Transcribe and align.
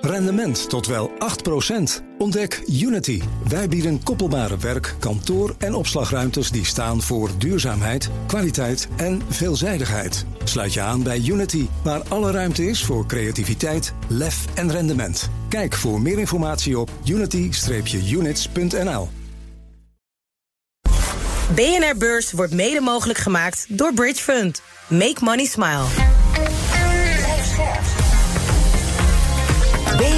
Rendement 0.00 0.68
tot 0.68 0.86
wel 0.86 1.10
8%. 1.10 1.12
Ontdek 2.18 2.62
Unity. 2.66 3.22
Wij 3.48 3.68
bieden 3.68 4.02
koppelbare 4.02 4.56
werk, 4.56 4.94
kantoor 4.98 5.54
en 5.58 5.74
opslagruimtes 5.74 6.50
die 6.50 6.64
staan 6.64 7.02
voor 7.02 7.30
duurzaamheid, 7.38 8.10
kwaliteit 8.26 8.88
en 8.96 9.22
veelzijdigheid. 9.28 10.26
Sluit 10.44 10.72
je 10.72 10.80
aan 10.80 11.02
bij 11.02 11.22
Unity, 11.26 11.66
waar 11.84 12.02
alle 12.08 12.30
ruimte 12.30 12.64
is 12.64 12.84
voor 12.84 13.06
creativiteit, 13.06 13.92
lef 14.08 14.44
en 14.54 14.70
rendement. 14.70 15.30
Kijk 15.48 15.74
voor 15.74 16.00
meer 16.00 16.18
informatie 16.18 16.78
op 16.78 16.90
unity-units.nl. 17.04 19.08
BNR 21.54 21.96
Beurs 21.98 22.32
wordt 22.32 22.52
mede 22.52 22.80
mogelijk 22.80 23.18
gemaakt 23.18 23.66
door 23.68 23.94
Bridge 23.94 24.22
Fund. 24.22 24.62
Make 24.88 25.16
money 25.20 25.44
smile. 25.44 26.11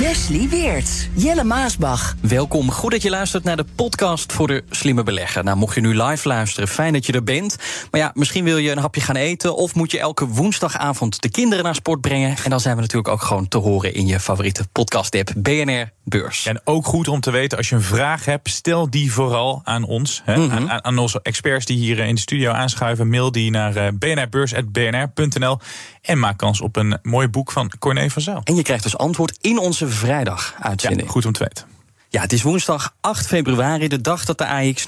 Wesley 0.00 0.48
Weerts, 0.48 1.08
Jelle 1.14 1.44
Maasbach. 1.44 2.14
Welkom, 2.20 2.70
goed 2.70 2.90
dat 2.90 3.02
je 3.02 3.10
luistert 3.10 3.44
naar 3.44 3.56
de 3.56 3.64
podcast 3.74 4.32
voor 4.32 4.46
de 4.46 4.64
slimme 4.70 5.02
belegger. 5.02 5.44
Nou, 5.44 5.56
mocht 5.56 5.74
je 5.74 5.80
nu 5.80 6.02
live 6.02 6.28
luisteren, 6.28 6.68
fijn 6.68 6.92
dat 6.92 7.06
je 7.06 7.12
er 7.12 7.24
bent. 7.24 7.56
Maar 7.90 8.00
ja, 8.00 8.10
misschien 8.14 8.44
wil 8.44 8.56
je 8.56 8.70
een 8.70 8.78
hapje 8.78 9.00
gaan 9.00 9.16
eten... 9.16 9.56
of 9.56 9.74
moet 9.74 9.90
je 9.90 9.98
elke 9.98 10.26
woensdagavond 10.26 11.22
de 11.22 11.28
kinderen 11.30 11.64
naar 11.64 11.74
sport 11.74 12.00
brengen... 12.00 12.36
en 12.44 12.50
dan 12.50 12.60
zijn 12.60 12.74
we 12.74 12.80
natuurlijk 12.80 13.08
ook 13.08 13.22
gewoon 13.22 13.48
te 13.48 13.58
horen 13.58 13.94
in 13.94 14.06
je 14.06 14.20
favoriete 14.20 14.64
podcast-app 14.72 15.32
BNR 15.36 15.90
Beurs. 16.04 16.46
En 16.46 16.60
ook 16.64 16.86
goed 16.86 17.08
om 17.08 17.20
te 17.20 17.30
weten, 17.30 17.58
als 17.58 17.68
je 17.68 17.74
een 17.74 17.82
vraag 17.82 18.24
hebt, 18.24 18.48
stel 18.50 18.90
die 18.90 19.12
vooral 19.12 19.60
aan 19.64 19.84
ons. 19.84 20.22
Hè, 20.24 20.36
Mhm. 20.36 20.68
aan, 20.68 20.84
aan 20.84 20.98
onze 20.98 21.20
experts 21.22 21.64
die 21.66 21.78
hier 21.78 21.98
in 21.98 22.14
de 22.14 22.20
studio 22.20 22.52
aanschuiven. 22.52 23.08
Mail 23.08 23.32
die 23.32 23.50
naar 23.50 23.76
eh, 23.76 23.88
bnrbeurs.bnr.nl 23.98 25.58
en 26.02 26.18
maak 26.18 26.38
kans 26.38 26.60
op 26.60 26.76
een 26.76 26.98
mooi 27.02 27.28
boek 27.28 27.52
van 27.52 27.72
Corné 27.78 28.10
van 28.10 28.22
Zijl. 28.22 28.40
En 28.44 28.54
je 28.54 28.62
krijgt 28.62 28.82
dus 28.82 28.96
antwoord 28.96 29.38
in 29.40 29.58
onze 29.58 29.88
vrijdag-uitzending. 29.90 31.06
Ja, 31.06 31.12
goed 31.12 31.26
om 31.26 31.32
te 31.32 31.44
weten. 31.44 31.64
Ja, 32.08 32.20
het 32.20 32.32
is 32.32 32.42
woensdag 32.42 32.94
8 33.00 33.26
februari, 33.26 33.88
de 33.88 34.00
dag 34.00 34.24
dat 34.24 34.38
de 34.38 34.46
AX 34.46 34.86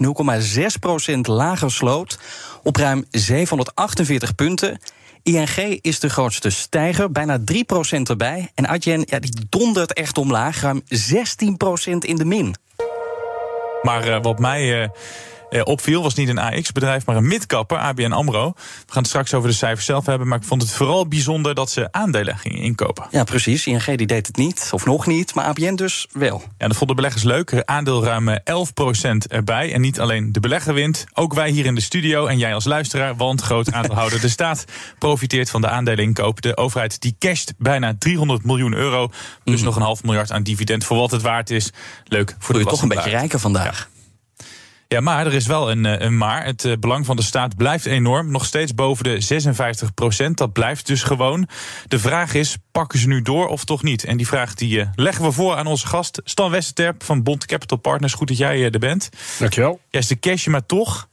0,6% 1.14 1.20
lager 1.20 1.70
sloot. 1.70 2.18
Op 2.62 2.76
ruim 2.76 3.04
748 3.10 4.34
punten. 4.34 4.78
ING 5.22 5.78
is 5.80 6.00
de 6.00 6.10
grootste 6.10 6.50
stijger, 6.50 7.12
bijna 7.12 7.38
3% 7.38 7.42
erbij. 8.02 8.50
En 8.54 8.66
Adyen, 8.66 9.02
ja, 9.06 9.18
die 9.18 9.46
dondert 9.48 9.92
echt 9.92 10.18
omlaag, 10.18 10.60
ruim 10.60 10.82
16% 10.82 10.86
in 11.98 12.16
de 12.16 12.24
min. 12.24 12.54
Maar 13.82 14.08
eh, 14.08 14.22
wat 14.22 14.38
mij 14.38 14.82
eh, 14.82 14.88
opviel 15.60 16.02
was 16.02 16.14
niet 16.14 16.28
een 16.28 16.38
AX-bedrijf, 16.38 17.06
maar 17.06 17.16
een 17.16 17.26
midkapper, 17.26 17.78
ABN 17.78 18.12
AMRO. 18.12 18.52
We 18.56 18.92
gaan 18.92 19.02
het 19.02 19.06
straks 19.06 19.34
over 19.34 19.48
de 19.48 19.54
cijfers 19.54 19.86
zelf 19.86 20.06
hebben, 20.06 20.28
maar 20.28 20.38
ik 20.38 20.44
vond 20.44 20.62
het 20.62 20.70
vooral 20.70 21.06
bijzonder 21.06 21.54
dat 21.54 21.70
ze 21.70 21.92
aandelen 21.92 22.38
gingen 22.38 22.58
inkopen. 22.58 23.06
Ja, 23.10 23.24
precies. 23.24 23.66
ING 23.66 23.84
die 23.84 24.06
deed 24.06 24.26
het 24.26 24.36
niet, 24.36 24.70
of 24.72 24.84
nog 24.84 25.06
niet, 25.06 25.34
maar 25.34 25.44
ABN 25.44 25.74
dus 25.74 26.06
wel. 26.12 26.42
Ja, 26.58 26.68
dat 26.68 26.76
vonden 26.76 26.96
beleggers 26.96 27.22
leuk. 27.22 27.62
Aandeel 27.64 28.04
ruim 28.04 28.28
eh, 28.28 28.54
11% 29.14 29.16
erbij. 29.28 29.72
En 29.72 29.80
niet 29.80 30.00
alleen 30.00 30.32
de 30.32 30.40
belegger 30.40 30.74
wint, 30.74 31.04
ook 31.14 31.34
wij 31.34 31.50
hier 31.50 31.66
in 31.66 31.74
de 31.74 31.80
studio 31.80 32.26
en 32.26 32.38
jij 32.38 32.54
als 32.54 32.64
luisteraar, 32.64 33.16
want 33.16 33.40
groot 33.40 33.72
aandeelhouder 33.72 34.20
de 34.20 34.28
staat 34.28 34.64
profiteert 34.98 35.50
van 35.50 35.60
de 35.60 35.68
aandeleninkoop. 35.68 36.40
De 36.40 36.56
overheid 36.56 37.00
die 37.00 37.16
casht 37.18 37.54
bijna 37.58 37.94
300 37.98 38.44
miljoen 38.44 38.74
euro, 38.74 39.10
dus 39.44 39.62
nog 39.62 39.76
een 39.76 39.82
half 39.82 40.02
miljard 40.02 40.32
aan 40.32 40.42
dividend 40.42 40.84
voor 40.84 40.96
wat 40.96 41.10
het 41.10 41.22
waard 41.22 41.50
is. 41.50 41.70
Leuk 42.04 42.36
voor 42.38 42.54
de 42.54 42.60
je 42.60 42.66
toch 42.66 42.82
een 42.82 42.88
beetje 42.88 43.10
rijker 43.10 43.38
vandaag. 43.38 43.88
Ja, 43.91 43.91
maar 45.00 45.26
er 45.26 45.34
is 45.34 45.46
wel 45.46 45.70
een, 45.70 45.86
eh, 45.86 46.00
een 46.00 46.18
maar. 46.18 46.44
Het 46.44 46.64
eh, 46.64 46.72
belang 46.80 47.06
van 47.06 47.16
de 47.16 47.22
staat 47.22 47.56
blijft 47.56 47.86
enorm. 47.86 48.30
Nog 48.30 48.44
steeds 48.44 48.74
boven 48.74 49.04
de 49.04 49.20
56 49.20 49.94
procent. 49.94 50.38
Dat 50.38 50.52
blijft 50.52 50.86
dus 50.86 51.02
gewoon. 51.02 51.48
De 51.88 51.98
vraag 51.98 52.34
is, 52.34 52.56
pakken 52.72 52.98
ze 52.98 53.08
nu 53.08 53.22
door 53.22 53.48
of 53.48 53.64
toch 53.64 53.82
niet? 53.82 54.04
En 54.04 54.16
die 54.16 54.26
vraag 54.26 54.54
die 54.54 54.80
eh, 54.80 54.88
leggen 54.94 55.24
we 55.24 55.32
voor 55.32 55.56
aan 55.56 55.66
onze 55.66 55.86
gast 55.86 56.20
Stan 56.24 56.50
Westerterp 56.50 57.04
van 57.04 57.22
Bond 57.22 57.46
Capital 57.46 57.78
Partners. 57.78 58.12
Goed 58.12 58.28
dat 58.28 58.36
jij 58.36 58.70
er 58.70 58.78
bent. 58.78 59.08
Dankjewel. 59.38 59.80
Ja, 59.90 59.98
is 59.98 60.06
de 60.06 60.18
cash 60.18 60.46
maar 60.46 60.66
toch. 60.66 61.10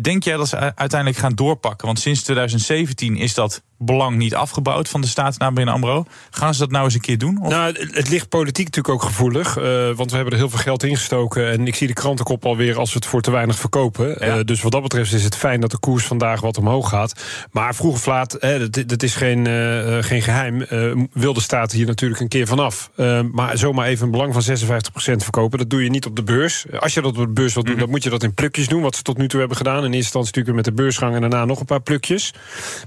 Denk 0.00 0.24
jij 0.24 0.36
dat 0.36 0.48
ze 0.48 0.56
uiteindelijk 0.56 1.20
gaan 1.20 1.34
doorpakken? 1.34 1.86
Want 1.86 2.00
sinds 2.00 2.22
2017 2.22 3.16
is 3.16 3.34
dat 3.34 3.62
belang 3.78 4.16
niet 4.16 4.34
afgebouwd 4.34 4.88
van 4.88 5.00
de 5.00 5.06
staat 5.06 5.38
naar 5.38 5.48
ABN 5.48 5.68
AMRO. 5.68 6.04
Gaan 6.30 6.54
ze 6.54 6.60
dat 6.60 6.70
nou 6.70 6.84
eens 6.84 6.94
een 6.94 7.00
keer 7.00 7.18
doen? 7.18 7.38
Of- 7.42 7.48
Nou, 7.50 7.74
het- 7.92 8.08
ligt 8.08 8.28
politiek 8.28 8.64
natuurlijk 8.64 8.94
ook 8.94 9.02
gevoelig. 9.02 9.56
eh, 9.56 9.90
want 9.94 10.10
we 10.10 10.16
hebben 10.16 10.32
er 10.34 10.38
heel 10.40 10.50
veel 10.50 10.58
geld 10.58 10.82
in 10.82 10.96
gestoken. 10.96 11.50
En 11.50 11.66
ik 11.66 11.74
zie 11.74 11.86
de 11.86 11.92
krantenkop 11.92 12.44
alweer 12.46 12.78
als 12.78 12.88
we 12.92 12.96
het 12.98 13.06
voor 13.06 13.20
te 13.20 13.30
weinig 13.30 13.56
verkopen. 13.58 14.20
Eh, 14.20 14.34
dus 14.44 14.62
wat 14.62 14.72
dat 14.72 14.82
betreft 14.82 15.12
is 15.12 15.24
het 15.24 15.36
fijn 15.36 15.60
dat 15.60 15.70
de 15.70 15.78
koers 15.78 16.04
vandaag 16.04 16.40
wat 16.40 16.58
omhoog 16.58 16.88
gaat. 16.88 17.22
Maar 17.50 17.74
vroeg 17.74 17.92
of 17.94 18.06
laat, 18.06 18.36
hè, 18.40 18.68
dat, 18.70 18.88
dat 18.88 19.02
is 19.02 19.14
geen, 19.14 19.46
eh, 19.46 19.96
geen 20.00 20.22
geheim. 20.22 20.62
eh, 20.62 20.92
wil 21.12 21.32
de 21.34 21.40
staat 21.40 21.72
hier 21.72 21.86
natuurlijk 21.86 22.20
een 22.20 22.28
keer 22.28 22.46
vanaf. 22.46 22.90
Maar 23.32 23.58
zomaar 23.58 23.86
even 23.86 24.04
een 24.04 24.10
belang 24.10 24.32
van 24.32 24.42
56% 24.42 25.22
verkopen, 25.22 25.58
dat 25.58 25.70
doe 25.70 25.82
je 25.84 25.90
niet 25.90 26.06
op 26.06 26.16
de 26.16 26.22
beurs. 26.22 26.64
Als 26.78 26.94
je 26.94 27.00
dat 27.00 27.10
op 27.10 27.16
de 27.26 27.28
beurs 27.32 27.54
wilt 27.54 27.66
doen, 27.66 27.78
dan 27.78 27.90
moet 27.90 28.02
je 28.02 28.10
dat 28.10 28.22
in 28.22 28.34
plukjes 28.34 28.68
doen. 28.68 28.82
Wat 28.82 28.96
ze 28.96 29.02
tot 29.02 29.18
nu 29.18 29.28
toe 29.28 29.38
hebben 29.38 29.56
gedaan. 29.56 29.76
In 29.76 29.82
eerste 29.82 29.96
instantie 29.98 30.30
natuurlijk 30.36 30.56
met 30.66 30.76
de 30.76 30.82
beursgang 30.82 31.14
en 31.14 31.20
daarna 31.20 31.44
nog 31.44 31.60
een 31.60 31.66
paar 31.66 31.80
plukjes. 31.82 32.34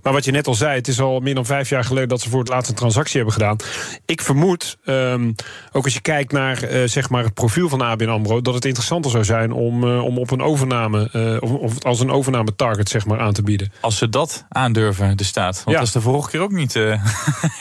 Maar 0.03 0.13
wat 0.13 0.25
je 0.25 0.31
net 0.31 0.47
al 0.47 0.53
zei, 0.53 0.76
het 0.77 0.87
is 0.87 0.99
al 0.99 1.19
meer 1.19 1.35
dan 1.35 1.45
vijf 1.45 1.69
jaar 1.69 1.83
geleden 1.83 2.09
dat 2.09 2.21
ze 2.21 2.29
voor 2.29 2.39
het 2.39 2.49
laatst 2.49 2.69
een 2.69 2.75
transactie 2.75 3.15
hebben 3.15 3.33
gedaan. 3.33 3.57
Ik 4.05 4.21
vermoed, 4.21 4.77
ehm, 4.85 5.31
ook 5.71 5.83
als 5.83 5.93
je 5.93 6.01
kijkt 6.01 6.31
naar 6.31 6.63
eh, 6.63 6.87
zeg 6.87 7.09
maar 7.09 7.23
het 7.23 7.33
profiel 7.33 7.69
van 7.69 7.81
ABN 7.81 8.07
AMRO... 8.09 8.41
dat 8.41 8.53
het 8.53 8.65
interessanter 8.65 9.11
zou 9.11 9.23
zijn 9.23 9.51
om, 9.51 9.83
eh, 9.83 10.03
om 10.03 10.17
op 10.17 10.31
een 10.31 10.41
overname, 10.41 11.09
eh, 11.11 11.37
of, 11.39 11.51
of 11.51 11.83
als 11.83 11.99
een 11.99 12.11
overname 12.11 12.55
target 12.55 12.89
zeg 12.89 13.05
maar, 13.05 13.19
aan 13.19 13.33
te 13.33 13.41
bieden. 13.43 13.71
Als 13.81 13.97
ze 13.97 14.09
dat 14.09 14.45
aandurven, 14.49 15.17
de 15.17 15.23
staat. 15.23 15.55
Want 15.55 15.69
Ja. 15.69 15.77
dat 15.77 15.87
is 15.87 15.91
de 15.93 16.01
vorige 16.01 16.29
keer 16.29 16.39
ook 16.41 16.51
niet 16.51 16.73
helemaal 16.77 16.99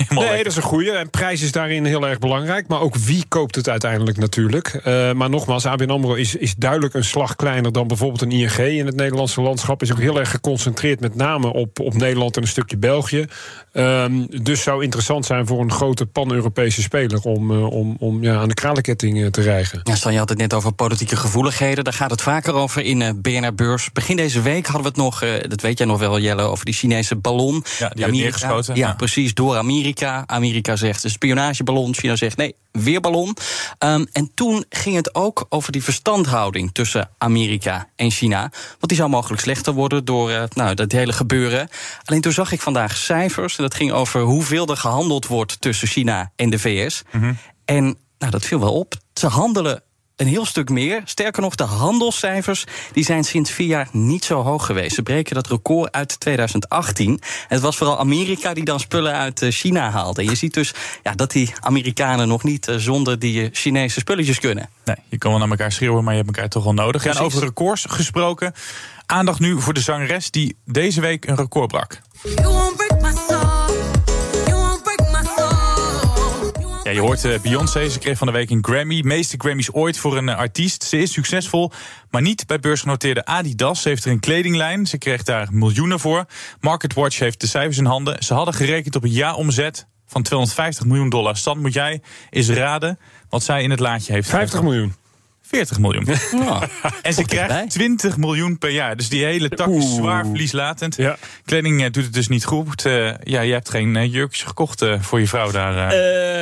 Nee, 0.08 0.18
lekker. 0.18 0.36
dat 0.36 0.46
is 0.46 0.56
een 0.56 0.62
goede. 0.62 0.90
En 0.90 1.10
prijs 1.10 1.42
is 1.42 1.52
daarin 1.52 1.84
heel 1.84 2.06
erg 2.08 2.18
belangrijk. 2.18 2.68
Maar 2.68 2.80
ook 2.80 2.96
wie 2.96 3.24
koopt 3.28 3.54
het 3.54 3.68
uiteindelijk 3.68 4.16
natuurlijk. 4.18 4.80
Maar 5.14 5.30
nogmaals, 5.30 5.66
ABN 5.66 5.90
AMRO 5.90 6.14
is, 6.14 6.34
is 6.34 6.54
duidelijk 6.54 6.94
een 6.94 7.04
slag 7.04 7.36
kleiner... 7.36 7.72
dan 7.72 7.86
bijvoorbeeld 7.86 8.22
een 8.22 8.30
ING 8.30 8.56
in 8.58 8.86
het 8.86 8.96
Nederlandse 8.96 9.40
landschap. 9.40 9.82
Is 9.82 9.92
ook 9.92 9.98
heel 10.00 10.18
erg 10.18 10.30
geconcentreerd 10.30 11.00
met 11.00 11.14
name 11.14 11.52
op, 11.52 11.80
op 11.80 11.94
Nederland 11.94 12.36
en 12.36 12.42
een 12.42 12.48
stukje 12.48 12.76
België 12.76 13.05
hier 13.08 13.26
Ehm, 13.76 14.26
dus 14.42 14.62
zou 14.62 14.82
interessant 14.82 15.26
zijn 15.26 15.46
voor 15.46 15.60
een 15.60 15.72
grote 15.72 16.06
pan-Europese 16.06 16.82
speler... 16.82 17.20
om, 17.22 17.50
eh, 17.50 17.70
om, 17.70 17.96
om 17.98 18.22
ja, 18.22 18.36
aan 18.36 18.48
de 18.48 18.54
kralenketting 18.54 19.22
eh, 19.22 19.26
te 19.26 19.42
rijgen. 19.42 19.80
Ja, 19.82 19.94
Stan, 19.94 20.12
je 20.12 20.18
had 20.18 20.28
het 20.28 20.38
net 20.38 20.54
over 20.54 20.72
politieke 20.72 21.16
gevoeligheden. 21.16 21.84
Daar 21.84 21.92
gaat 21.92 22.10
het 22.10 22.22
vaker 22.22 22.54
over 22.54 22.82
in 22.82 23.02
eh, 23.02 23.10
BNR 23.16 23.54
Beurs. 23.54 23.92
Begin 23.92 24.16
deze 24.16 24.42
week 24.42 24.66
hadden 24.66 24.82
we 24.82 24.88
het 24.88 24.96
nog, 24.96 25.22
eh, 25.22 25.30
dat 25.48 25.60
weet 25.60 25.78
jij 25.78 25.86
nog 25.86 25.98
wel, 25.98 26.18
Jelle, 26.18 26.42
over 26.42 26.64
die 26.64 26.74
Chinese 26.74 27.16
ballon. 27.16 27.64
Ja, 27.78 27.88
die 27.88 28.04
werd 28.04 28.16
neergeschoten, 28.16 28.74
Ja, 28.74 28.86
ja. 28.86 28.94
precies, 28.94 29.34
door 29.34 29.56
Amerika. 29.56 30.22
Amerika 30.26 30.76
zegt 30.76 31.04
een 31.04 31.10
spionageballon. 31.10 31.94
China 31.94 32.16
zegt 32.16 32.36
nee, 32.36 32.54
weer 32.82 33.00
ballon. 33.00 33.36
Ehm, 33.78 34.04
en 34.12 34.30
toen 34.34 34.64
ging 34.68 34.96
het 34.96 35.14
ook 35.14 35.46
over 35.48 35.72
die 35.72 35.82
verstandhouding 35.82 36.70
tussen 36.72 37.10
Amerika 37.18 37.88
en 37.96 38.10
China. 38.10 38.40
Want 38.40 38.88
die 38.88 38.96
zou 38.96 39.10
mogelijk 39.10 39.42
slechter 39.42 39.72
worden 39.72 40.04
door 40.04 40.30
eh, 40.30 40.42
nou, 40.54 40.74
dat 40.74 40.92
hele 40.92 41.12
gebeuren. 41.12 41.68
Alleen 42.04 42.20
toen 42.20 42.32
zag 42.32 42.52
ik 42.52 42.60
vandaag 42.60 42.96
cijfers. 42.96 43.56
Dat 43.66 43.74
ging 43.74 43.92
over 43.92 44.20
hoeveel 44.20 44.66
er 44.66 44.76
gehandeld 44.76 45.26
wordt 45.26 45.60
tussen 45.60 45.88
China 45.88 46.32
en 46.36 46.50
de 46.50 46.58
VS. 46.58 47.02
En 47.64 47.84
nou, 48.18 48.30
dat 48.30 48.44
viel 48.44 48.60
wel 48.60 48.72
op. 48.72 48.94
Ze 49.14 49.26
handelen 49.26 49.82
een 50.16 50.26
heel 50.26 50.44
stuk 50.44 50.68
meer. 50.68 51.02
Sterker 51.04 51.42
nog, 51.42 51.54
de 51.54 51.64
handelscijfers 51.64 52.64
die 52.92 53.04
zijn 53.04 53.24
sinds 53.24 53.50
vier 53.50 53.66
jaar 53.66 53.88
niet 53.92 54.24
zo 54.24 54.42
hoog 54.42 54.66
geweest. 54.66 54.94
Ze 54.94 55.02
breken 55.02 55.34
dat 55.34 55.46
record 55.46 55.92
uit 55.92 56.20
2018. 56.20 57.10
En 57.10 57.18
het 57.48 57.60
was 57.60 57.76
vooral 57.76 57.98
Amerika 57.98 58.54
die 58.54 58.64
dan 58.64 58.80
spullen 58.80 59.12
uit 59.12 59.42
eh, 59.42 59.50
China 59.50 59.90
haalde. 59.90 60.20
En 60.22 60.28
je 60.28 60.34
ziet 60.34 60.54
dus 60.54 60.74
ja, 61.02 61.12
dat 61.12 61.30
die 61.30 61.52
Amerikanen 61.60 62.28
nog 62.28 62.42
niet 62.42 62.68
eh, 62.68 62.76
zonder 62.76 63.18
die 63.18 63.42
eh, 63.42 63.48
Chinese 63.52 64.00
spulletjes 64.00 64.40
kunnen. 64.40 64.68
Nee, 64.84 64.96
je 65.08 65.18
kan 65.18 65.30
wel 65.30 65.40
naar 65.40 65.50
elkaar 65.50 65.72
schreeuwen, 65.72 66.04
maar 66.04 66.14
je 66.14 66.22
hebt 66.22 66.36
elkaar 66.36 66.50
toch 66.50 66.64
wel 66.64 66.74
nodig. 66.74 67.04
Ja, 67.04 67.10
en 67.10 67.18
over 67.18 67.40
records 67.40 67.84
gesproken. 67.88 68.54
Aandacht 69.06 69.40
nu 69.40 69.60
voor 69.60 69.74
de 69.74 69.80
zangeres 69.80 70.30
die 70.30 70.56
deze 70.64 71.00
week 71.00 71.26
een 71.26 71.36
record 71.36 71.68
brak. 71.68 72.00
Ja, 76.86 76.92
je 76.92 77.00
hoort 77.00 77.24
eh, 77.24 77.40
Beyoncé, 77.40 77.88
ze 77.88 77.98
kreeg 77.98 78.18
van 78.18 78.26
de 78.26 78.32
week 78.32 78.50
een 78.50 78.64
Grammy. 78.64 79.00
Meeste 79.04 79.36
Grammys 79.38 79.72
ooit 79.72 79.98
voor 79.98 80.16
een 80.16 80.28
eh, 80.28 80.36
artiest. 80.36 80.82
Ze 80.82 80.98
is 80.98 81.12
succesvol, 81.12 81.70
maar 82.10 82.22
niet 82.22 82.46
bij 82.46 82.58
beursgenoteerde 82.58 83.24
Adidas. 83.24 83.82
Ze 83.82 83.88
heeft 83.88 84.04
er 84.04 84.10
een 84.10 84.20
kledinglijn, 84.20 84.86
ze 84.86 84.98
kreeg 84.98 85.22
daar 85.22 85.48
miljoenen 85.50 86.00
voor. 86.00 86.24
MarketWatch 86.60 87.18
heeft 87.18 87.40
de 87.40 87.46
cijfers 87.46 87.78
in 87.78 87.84
handen. 87.84 88.24
Ze 88.24 88.34
hadden 88.34 88.54
gerekend 88.54 88.96
op 88.96 89.04
een 89.04 89.10
jaaromzet 89.10 89.86
van 90.06 90.22
250 90.22 90.84
miljoen 90.84 91.08
dollar. 91.08 91.36
Stan, 91.36 91.58
moet 91.58 91.72
jij 91.72 92.00
eens 92.30 92.48
raden 92.48 92.98
wat 93.28 93.42
zij 93.42 93.62
in 93.62 93.70
het 93.70 93.80
laadje 93.80 94.12
heeft. 94.12 94.28
50 94.28 94.62
miljoen. 94.62 94.94
40 95.48 95.78
miljoen. 95.78 96.06
Nou, 96.32 96.64
En 97.02 97.12
ze 97.12 97.24
krijgt 97.24 97.70
20 97.70 98.16
miljoen 98.16 98.58
per 98.58 98.70
jaar. 98.70 98.96
Dus 98.96 99.08
die 99.08 99.24
hele 99.24 99.48
tak 99.48 99.68
is 99.68 99.94
zwaar 99.94 100.24
verlieslatend. 100.24 100.96
Ja. 100.96 101.16
Kleding 101.44 101.84
eh, 101.84 101.90
doet 101.90 102.04
het 102.04 102.12
dus 102.12 102.28
niet 102.28 102.44
goed. 102.44 102.84
Eh, 102.84 103.10
ja, 103.22 103.40
je 103.40 103.52
hebt 103.52 103.70
geen 103.70 103.96
eh, 103.96 104.12
jurkjes 104.12 104.42
gekocht 104.42 104.84
voor 105.00 105.20
je 105.20 105.26
vrouw 105.26 105.50
daar. 105.50 105.74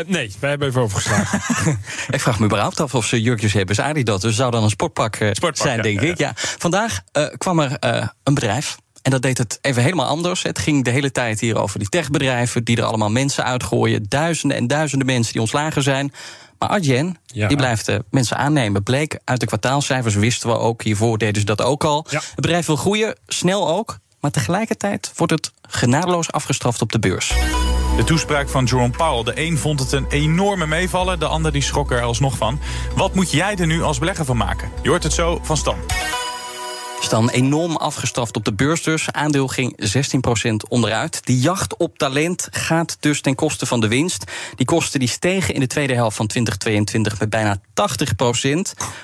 nee, 0.06 0.32
wij 0.40 0.50
hebben 0.50 0.68
even 0.68 0.80
overgeslagen. 0.80 1.40
ik 2.10 2.20
vraag 2.20 2.38
me 2.38 2.44
überhaupt 2.46 2.80
af 2.80 2.94
of 2.94 3.06
ze 3.06 3.22
jurkjes 3.22 3.52
hebben. 3.52 3.76
Is 3.76 3.80
Adidas, 3.80 4.20
dus 4.20 4.36
zou 4.36 4.50
dan 4.50 4.62
een 4.62 4.70
sportpak, 4.70 5.14
Sportpak, 5.14 5.56
zijn, 5.56 5.76
ja, 5.76 5.82
denk 5.82 6.00
ja, 6.00 6.08
ik. 6.08 6.18
Ja. 6.18 6.32
Vandaag 6.36 7.02
eh, 7.12 7.26
kwam 7.38 7.60
er 7.60 7.76
eh, 7.78 8.06
een 8.22 8.34
bedrijf 8.34 8.76
En 9.02 9.10
dat 9.10 9.22
deed 9.22 9.38
het 9.38 9.58
even 9.60 9.82
helemaal 9.82 10.06
anders. 10.06 10.42
Het 10.42 10.58
ging 10.58 10.84
de 10.84 10.90
hele 10.90 11.12
tijd 11.12 11.40
hier 11.40 11.58
over 11.58 11.78
die 11.78 11.88
techbedrijven... 11.88 12.64
die 12.64 12.76
er 12.76 12.84
allemaal 12.84 13.10
mensen 13.10 13.44
uitgooien. 13.44 14.06
Duizenden 14.08 14.56
en 14.56 14.66
duizenden 14.66 15.06
mensen 15.06 15.32
die 15.32 15.40
ontslagen 15.40 15.82
zijn. 15.82 16.12
Maar 16.68 16.76
Adyen, 16.78 17.16
Ja. 17.26 17.48
die 17.48 17.56
blijft 17.56 17.88
eh, 17.88 17.96
mensen 18.10 18.36
aannemen. 18.36 18.82
Bleek 18.82 19.18
uit 19.24 19.40
de 19.40 19.46
kwartaalcijfers, 19.46 20.14
wisten 20.14 20.48
we 20.48 20.58
ook. 20.58 20.82
Hiervoor 20.82 21.18
deden 21.18 21.40
ze 21.40 21.46
dat 21.46 21.62
ook 21.62 21.84
al. 21.84 22.06
Ja. 22.10 22.18
Het 22.18 22.34
bedrijf 22.34 22.66
wil 22.66 22.76
groeien, 22.76 23.16
snel 23.26 23.68
ook. 23.68 23.98
Maar 24.20 24.30
tegelijkertijd 24.30 25.12
wordt 25.16 25.32
het 25.32 25.52
genadeloos 25.68 26.32
afgestraft 26.32 26.82
op 26.82 26.92
de 26.92 26.98
beurs. 26.98 27.32
De 27.96 28.04
toespraak 28.04 28.48
van 28.48 28.64
Jerome 28.64 28.90
Powell. 28.96 29.34
De 29.34 29.40
een 29.40 29.58
vond 29.58 29.80
het 29.80 29.92
een 29.92 30.06
enorme 30.08 30.66
meevallen, 30.66 31.18
de 31.18 31.26
ander 31.26 31.52
die 31.52 31.62
schrok 31.62 31.90
er 31.92 32.02
alsnog 32.02 32.36
van. 32.36 32.60
Wat 32.96 33.14
moet 33.14 33.30
jij 33.30 33.56
er 33.56 33.66
nu 33.66 33.82
als 33.82 33.98
belegger 33.98 34.24
van 34.24 34.36
maken? 34.36 34.70
Je 34.82 34.88
hoort 34.88 35.02
het 35.02 35.12
zo 35.12 35.40
van 35.42 35.56
Stan. 35.56 35.76
Is 37.04 37.10
dan 37.10 37.30
enorm 37.30 37.76
afgestraft 37.76 38.36
op 38.36 38.44
de 38.44 38.52
beurs 38.52 38.82
dus. 38.82 39.12
Aandeel 39.12 39.48
ging 39.48 39.88
16% 40.46 40.68
onderuit. 40.68 41.26
Die 41.26 41.38
jacht 41.38 41.76
op 41.76 41.98
talent 41.98 42.48
gaat 42.50 42.96
dus 43.00 43.20
ten 43.20 43.34
koste 43.34 43.66
van 43.66 43.80
de 43.80 43.88
winst. 43.88 44.24
Die 44.56 44.66
kosten 44.66 45.00
die 45.00 45.08
stegen 45.08 45.54
in 45.54 45.60
de 45.60 45.66
tweede 45.66 45.94
helft 45.94 46.16
van 46.16 46.26
2022 46.26 47.20
met 47.20 47.30
bijna 47.30 47.56
80%. 47.56 47.60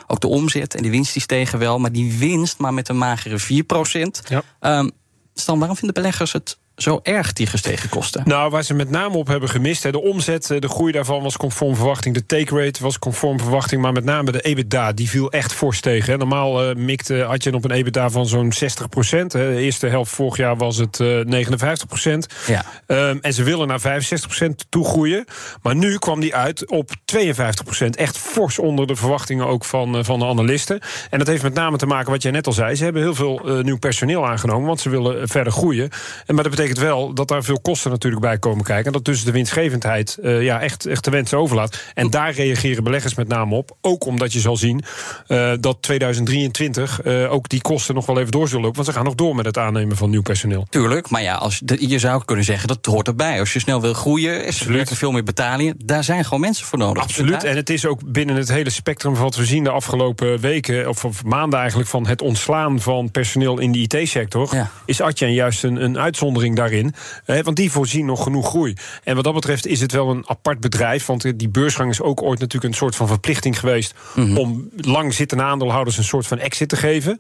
Ook 0.07 0.21
de 0.21 0.27
omzet 0.27 0.75
en 0.75 0.83
de 0.83 0.91
winst 0.91 1.13
die 1.13 1.23
stegen 1.23 1.59
wel, 1.59 1.79
maar 1.79 1.93
die 1.93 2.19
winst 2.19 2.59
maar 2.59 2.75
met 2.75 2.89
een 2.89 2.99
magere 2.99 3.39
4%. 3.39 4.23
Ja. 4.29 4.43
Ehm, 4.61 4.89
Stan, 5.35 5.59
waarom 5.59 5.77
vinden 5.77 6.03
beleggers 6.03 6.33
het 6.33 6.59
zo 6.83 7.01
erg, 7.03 7.33
die 7.33 7.47
gestegen 7.47 7.89
kosten? 7.89 8.23
Nou, 8.25 8.51
waar 8.51 8.63
ze 8.63 8.75
met 8.75 8.91
name 8.91 9.17
op 9.17 9.27
hebben 9.27 9.49
gemist. 9.49 9.83
hè, 9.83 9.91
De 9.91 10.01
omzet, 10.03 10.51
eh, 10.51 10.61
de 10.61 10.69
groei 10.69 10.93
daarvan 10.93 11.23
was 11.23 11.37
conform 11.37 11.77
verwachting. 11.77 12.15
De 12.15 12.27
take 12.27 12.65
rate 12.65 12.83
was 12.83 12.99
conform 12.99 13.39
verwachting. 13.41 13.83
Maar 13.83 13.93
met 13.93 14.05
name 14.05 14.33
de 14.33 14.41
EBITDA, 14.41 14.93
die 14.93 15.09
viel 15.09 15.31
echt 15.33 15.53
fors 15.53 15.81
tegen. 15.81 16.13
hè. 16.13 16.19
Normaal 16.19 16.63
eh, 16.71 16.77
mikte 16.77 17.25
Adyen 17.25 17.55
op 17.55 17.65
een 17.65 17.71
EBITDA 17.71 18.11
van 18.11 18.27
zo'n 18.27 18.53
60 18.53 18.89
procent. 18.89 19.31
De 19.33 19.57
eerste 19.57 19.87
helft 19.87 20.13
vorig 20.13 20.37
jaar 20.37 20.57
was 20.57 20.77
het 20.77 21.01
eh, 21.01 21.07
59 21.07 21.87
procent. 21.87 22.27
Ja. 22.47 22.65
Ehm, 22.87 23.19
en 23.21 23.33
ze 23.33 23.43
willen 23.43 23.69
naar 23.69 23.81
65 23.81 24.29
procent 24.29 24.67
toegroeien. 24.69 25.25
Maar 25.63 25.77
nu 25.77 25.99
kwam 25.99 26.21
die 26.21 26.35
uit 26.35 26.71
op 26.71 26.91
52 27.05 27.65
procent. 27.65 27.97
Echt 27.97 28.19
fors 28.19 28.59
onder 28.59 28.87
de 28.87 28.97
verwachtingen 28.97 29.47
ook 29.47 29.65
van, 29.65 29.97
eh, 29.97 30.05
van 30.05 30.19
de 30.19 30.25
analisten. 30.27 30.81
En 31.11 31.19
dat 31.19 31.27
heeft 31.27 31.43
met 31.43 31.55
name 31.55 31.77
te 31.77 31.87
maken, 31.87 32.13
wat 32.13 32.23
jij 32.23 32.33
net 32.33 32.47
al 32.47 32.53
zei... 32.53 32.75
ze 32.75 32.85
hebben 32.85 33.03
heel 33.03 33.15
veel 33.15 33.41
eh, 33.49 33.65
nieuw 33.65 33.79
personeel 33.79 34.27
aangenomen... 34.27 34.67
want 34.67 34.81
ze 34.81 34.89
willen 34.91 35.21
eh, 35.21 35.27
verder 35.27 35.53
groeien. 35.53 35.91
En, 36.27 36.35
maar 36.35 36.43
dat 36.43 36.53
betekent 36.53 36.70
wel 36.79 37.15
dat 37.15 37.29
daar 37.29 37.43
veel 37.43 37.61
kosten 37.61 37.91
natuurlijk 37.91 38.23
bij 38.23 38.39
komen 38.39 38.65
kijken... 38.65 38.87
en 38.87 38.93
dat 38.93 39.05
dus 39.05 39.25
de 39.25 39.33
winstgevendheid 39.33 40.19
eh, 40.23 40.43
ja, 40.43 40.61
echt, 40.61 40.87
echt 40.87 41.05
de 41.05 41.11
wensen 41.11 41.39
overlaat. 41.39 41.83
En 41.95 42.11
daar 42.11 42.33
reageren 42.33 42.85
beleggers 42.85 43.15
met 43.15 43.29
name 43.29 43.55
op. 43.55 43.77
Ook 43.81 44.07
omdat 44.07 44.33
je 44.33 44.41
zal 44.41 44.57
zien 44.57 44.83
eh, 45.27 45.53
dat 45.61 45.83
2023 45.83 47.01
eh, 47.03 47.33
ook 47.33 47.49
die 47.49 47.61
kosten 47.61 47.95
nog 47.95 48.07
wel 48.07 48.19
even 48.19 48.31
door 48.31 48.49
zullen 48.49 48.63
lopen... 48.63 48.77
want 48.77 48.89
ze 48.89 48.95
gaan 48.95 49.05
nog 49.05 49.15
door 49.15 49.35
met 49.35 49.45
het 49.45 49.59
aannemen 49.59 49.97
van 49.97 50.11
nieuw 50.11 50.23
personeel. 50.23 50.67
Tuurlijk, 50.71 51.11
maar 51.11 51.23
ja, 51.23 51.35
als, 51.35 51.61
de- 51.65 51.89
je 51.89 51.99
zou 51.99 52.25
kunnen 52.25 52.45
zeggen 52.45 52.69
dat 52.69 52.87
hoort 52.87 53.07
erbij. 53.07 53.41
Als 53.41 53.53
je 53.53 53.59
snel 53.59 53.81
wil 53.81 53.95
groeien, 53.95 54.45
is 54.45 54.61
er 54.61 54.97
veel 54.97 55.13
meer 55.13 55.23
betalingen. 55.23 55.75
Daar 55.85 56.05
zijn 56.05 56.25
gewoon 56.25 56.41
mensen 56.41 56.67
voor 56.67 56.79
nodig. 56.79 57.03
Absoluut. 57.03 57.45
En 57.45 57.57
het 57.57 57.71
is 57.71 57.87
ook 57.87 58.13
binnen 58.13 58.37
het 58.37 58.49
hele 58.49 58.71
spectrum 58.71 59.15
van 59.15 59.25
wat 59.25 59.37
we 59.37 59.45
zien 59.45 59.65
de 59.65 59.71
afgelopen 59.71 60.41
weken, 60.41 60.89
of, 60.89 61.05
of 61.05 61.25
maanden 61.25 61.59
eigenlijk, 61.59 61.89
van 61.89 62.07
het 62.07 62.23
ontslaan 62.23 62.81
van 62.81 63.11
personeel 63.11 63.59
in 63.59 63.73
de 63.73 63.79
IT-sector. 63.79 64.49
Ja. 64.55 64.71
Is 64.85 65.03
Adyen 65.03 65.33
juist 65.33 65.65
een, 65.65 65.85
een 65.85 65.99
uitzondering 65.99 66.57
daarin. 66.61 66.95
Eh, 67.25 67.41
want 67.41 67.57
die 67.57 67.71
voorzien 67.71 68.07
nog 68.07 68.23
genoeg 68.23 68.49
groei. 68.49 68.75
En 69.05 69.15
wat 69.15 69.25
dat 69.25 69.35
betreft 69.35 69.67
is 69.67 69.81
het 69.81 69.93
wel 69.93 70.11
een 70.11 70.25
apart 70.27 70.61
bedrijf. 70.61 71.07
Want 71.07 71.25
eh, 71.25 71.33
die 71.37 71.49
beursgang 71.49 71.91
is 71.91 72.01
ook 72.01 72.23
ooit 72.23 72.39
natuurlijk 72.39 72.73
een 72.73 72.79
soort 72.79 72.97
van 72.97 73.09
verplichting 73.09 73.59
geweest. 73.59 73.95
om 74.17 74.69
lang 74.77 75.15
zittende 75.15 75.43
aandeelhouders 75.43 75.97
een 75.97 76.05
soort 76.05 76.27
van 76.27 76.39
exit 76.39 76.69
te 76.69 76.77
geven. 76.77 77.19